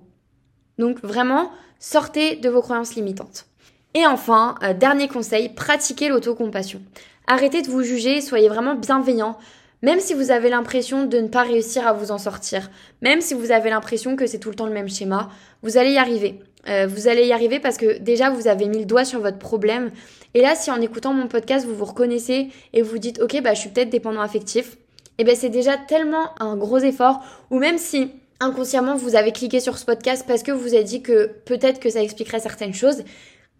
Donc 0.77 0.99
vraiment, 1.01 1.51
sortez 1.79 2.35
de 2.35 2.49
vos 2.49 2.61
croyances 2.61 2.95
limitantes. 2.95 3.45
Et 3.93 4.05
enfin, 4.05 4.55
euh, 4.63 4.73
dernier 4.73 5.07
conseil, 5.07 5.49
pratiquez 5.49 6.09
l'autocompassion. 6.09 6.81
Arrêtez 7.27 7.61
de 7.61 7.69
vous 7.69 7.83
juger, 7.83 8.21
soyez 8.21 8.49
vraiment 8.49 8.75
bienveillant. 8.75 9.37
Même 9.83 9.99
si 9.99 10.13
vous 10.13 10.31
avez 10.31 10.49
l'impression 10.49 11.05
de 11.05 11.17
ne 11.19 11.27
pas 11.27 11.43
réussir 11.43 11.85
à 11.85 11.91
vous 11.91 12.11
en 12.11 12.17
sortir, 12.17 12.71
même 13.01 13.19
si 13.19 13.33
vous 13.33 13.51
avez 13.51 13.69
l'impression 13.69 14.15
que 14.15 14.25
c'est 14.25 14.39
tout 14.39 14.49
le 14.49 14.55
temps 14.55 14.65
le 14.65 14.73
même 14.73 14.89
schéma, 14.89 15.29
vous 15.61 15.77
allez 15.77 15.91
y 15.91 15.97
arriver. 15.97 16.39
Euh, 16.69 16.87
vous 16.87 17.09
allez 17.09 17.27
y 17.27 17.33
arriver 17.33 17.59
parce 17.59 17.75
que 17.75 17.99
déjà 17.99 18.29
vous 18.29 18.47
avez 18.47 18.67
mis 18.67 18.79
le 18.79 18.85
doigt 18.85 19.03
sur 19.03 19.19
votre 19.19 19.37
problème. 19.37 19.91
Et 20.33 20.41
là, 20.41 20.55
si 20.55 20.71
en 20.71 20.79
écoutant 20.79 21.13
mon 21.13 21.27
podcast, 21.27 21.65
vous 21.67 21.75
vous 21.75 21.83
reconnaissez 21.83 22.47
et 22.71 22.81
vous 22.81 22.97
dites, 22.97 23.21
ok, 23.21 23.41
bah 23.43 23.53
je 23.53 23.59
suis 23.59 23.69
peut-être 23.69 23.89
dépendant 23.89 24.21
affectif, 24.21 24.73
et 24.73 24.77
eh 25.19 25.23
ben 25.25 25.35
c'est 25.35 25.49
déjà 25.49 25.75
tellement 25.75 26.29
un 26.39 26.55
gros 26.55 26.79
effort. 26.79 27.19
Ou 27.51 27.59
même 27.59 27.77
si 27.77 28.09
inconsciemment 28.39 28.95
vous 28.95 29.17
avez 29.17 29.33
cliqué 29.33 29.59
sur 29.59 29.77
ce 29.77 29.83
podcast 29.83 30.23
parce 30.25 30.43
que 30.43 30.53
vous 30.53 30.75
êtes 30.75 30.85
dit 30.85 31.01
que 31.01 31.27
peut-être 31.45 31.81
que 31.81 31.89
ça 31.89 32.01
expliquerait 32.01 32.39
certaines 32.39 32.73
choses, 32.73 33.03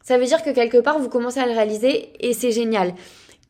ça 0.02 0.17
veut 0.17 0.26
dire 0.26 0.41
que 0.41 0.50
quelque 0.52 0.78
part 0.78 1.00
vous 1.00 1.10
commencez 1.10 1.41
à 1.41 1.45
le 1.45 1.52
réaliser 1.52 2.13
et 2.21 2.34
c'est 2.34 2.52
génial. 2.52 2.93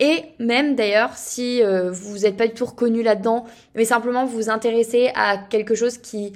Et 0.04 0.26
même 0.38 0.76
d'ailleurs, 0.76 1.12
si 1.16 1.63
euh, 1.63 1.89
vous 1.89 2.20
n'êtes 2.20 2.36
pas 2.36 2.46
du 2.46 2.54
tout 2.54 2.66
reconnu 2.66 3.04
là-dedans, 3.04 3.46
mais 3.74 3.86
simplement 3.86 4.26
vous 4.26 4.36
vous 4.36 4.50
intéressez 4.50 5.12
à 5.16 5.38
quelque 5.38 5.76
chose 5.76 5.98
qui 5.98 6.34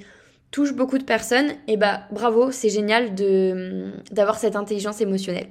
touche 0.50 0.72
beaucoup 0.72 0.96
de 0.96 1.04
personnes, 1.04 1.50
et 1.50 1.74
eh 1.74 1.76
bah 1.76 2.00
bravo, 2.10 2.50
c'est 2.50 2.70
génial 2.70 3.14
de 3.14 3.92
d'avoir 4.10 4.38
cette 4.38 4.56
intelligence 4.56 5.02
émotionnelle. 5.02 5.48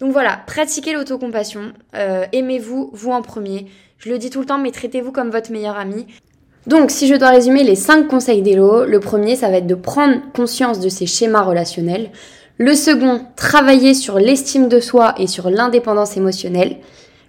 Donc 0.00 0.10
voilà, 0.10 0.40
pratiquez 0.48 0.94
l'autocompassion, 0.94 1.72
euh, 1.94 2.24
aimez-vous, 2.32 2.90
vous 2.92 3.12
en 3.12 3.22
premier. 3.22 3.66
Je 3.98 4.10
le 4.10 4.18
dis 4.18 4.30
tout 4.30 4.40
le 4.40 4.46
temps, 4.46 4.58
mais 4.58 4.72
traitez-vous 4.72 5.12
comme 5.12 5.30
votre 5.30 5.52
meilleur 5.52 5.76
ami. 5.76 6.08
Donc 6.66 6.90
si 6.90 7.06
je 7.06 7.14
dois 7.14 7.30
résumer 7.30 7.62
les 7.62 7.76
5 7.76 8.08
conseils 8.08 8.42
d'Elo, 8.42 8.84
le 8.84 8.98
premier 8.98 9.36
ça 9.36 9.48
va 9.48 9.58
être 9.58 9.68
de 9.68 9.76
prendre 9.76 10.20
conscience 10.34 10.80
de 10.80 10.88
ses 10.88 11.06
schémas 11.06 11.42
relationnels. 11.42 12.10
Le 12.58 12.74
second, 12.74 13.26
travailler 13.36 13.94
sur 13.94 14.18
l'estime 14.18 14.68
de 14.68 14.80
soi 14.80 15.14
et 15.18 15.28
sur 15.28 15.50
l'indépendance 15.50 16.16
émotionnelle. 16.16 16.78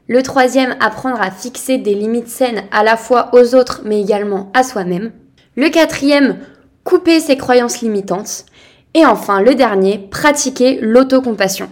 Le 0.07 0.23
troisième, 0.23 0.75
apprendre 0.79 1.21
à 1.21 1.31
fixer 1.31 1.77
des 1.77 1.93
limites 1.93 2.27
saines 2.27 2.63
à 2.71 2.83
la 2.83 2.97
fois 2.97 3.29
aux 3.33 3.55
autres 3.55 3.81
mais 3.85 4.01
également 4.01 4.51
à 4.53 4.63
soi-même. 4.63 5.11
Le 5.55 5.69
quatrième, 5.69 6.37
couper 6.83 7.19
ses 7.19 7.37
croyances 7.37 7.81
limitantes. 7.81 8.45
Et 8.93 9.05
enfin, 9.05 9.41
le 9.41 9.55
dernier, 9.55 9.97
pratiquer 9.97 10.79
l'autocompassion. 10.81 11.69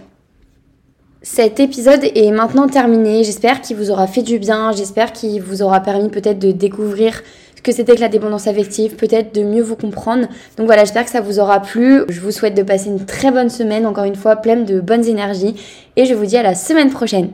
Cet 1.22 1.60
épisode 1.60 2.04
est 2.14 2.30
maintenant 2.30 2.66
terminé. 2.66 3.24
J'espère 3.24 3.60
qu'il 3.60 3.76
vous 3.76 3.90
aura 3.90 4.06
fait 4.06 4.22
du 4.22 4.38
bien. 4.38 4.72
J'espère 4.72 5.12
qu'il 5.12 5.42
vous 5.42 5.60
aura 5.60 5.80
permis 5.80 6.08
peut-être 6.08 6.38
de 6.38 6.50
découvrir 6.50 7.20
ce 7.56 7.60
que 7.60 7.72
c'était 7.72 7.94
que 7.94 8.00
la 8.00 8.08
dépendance 8.08 8.46
affective, 8.46 8.96
peut-être 8.96 9.34
de 9.34 9.42
mieux 9.42 9.62
vous 9.62 9.76
comprendre. 9.76 10.28
Donc 10.56 10.64
voilà, 10.64 10.84
j'espère 10.84 11.04
que 11.04 11.10
ça 11.10 11.20
vous 11.20 11.38
aura 11.38 11.60
plu. 11.60 12.04
Je 12.08 12.20
vous 12.20 12.30
souhaite 12.30 12.54
de 12.54 12.62
passer 12.62 12.88
une 12.88 13.04
très 13.04 13.30
bonne 13.30 13.50
semaine, 13.50 13.86
encore 13.86 14.04
une 14.04 14.14
fois, 14.14 14.36
pleine 14.36 14.64
de 14.64 14.80
bonnes 14.80 15.04
énergies. 15.04 15.56
Et 15.96 16.06
je 16.06 16.14
vous 16.14 16.24
dis 16.24 16.38
à 16.38 16.42
la 16.42 16.54
semaine 16.54 16.88
prochaine. 16.88 17.32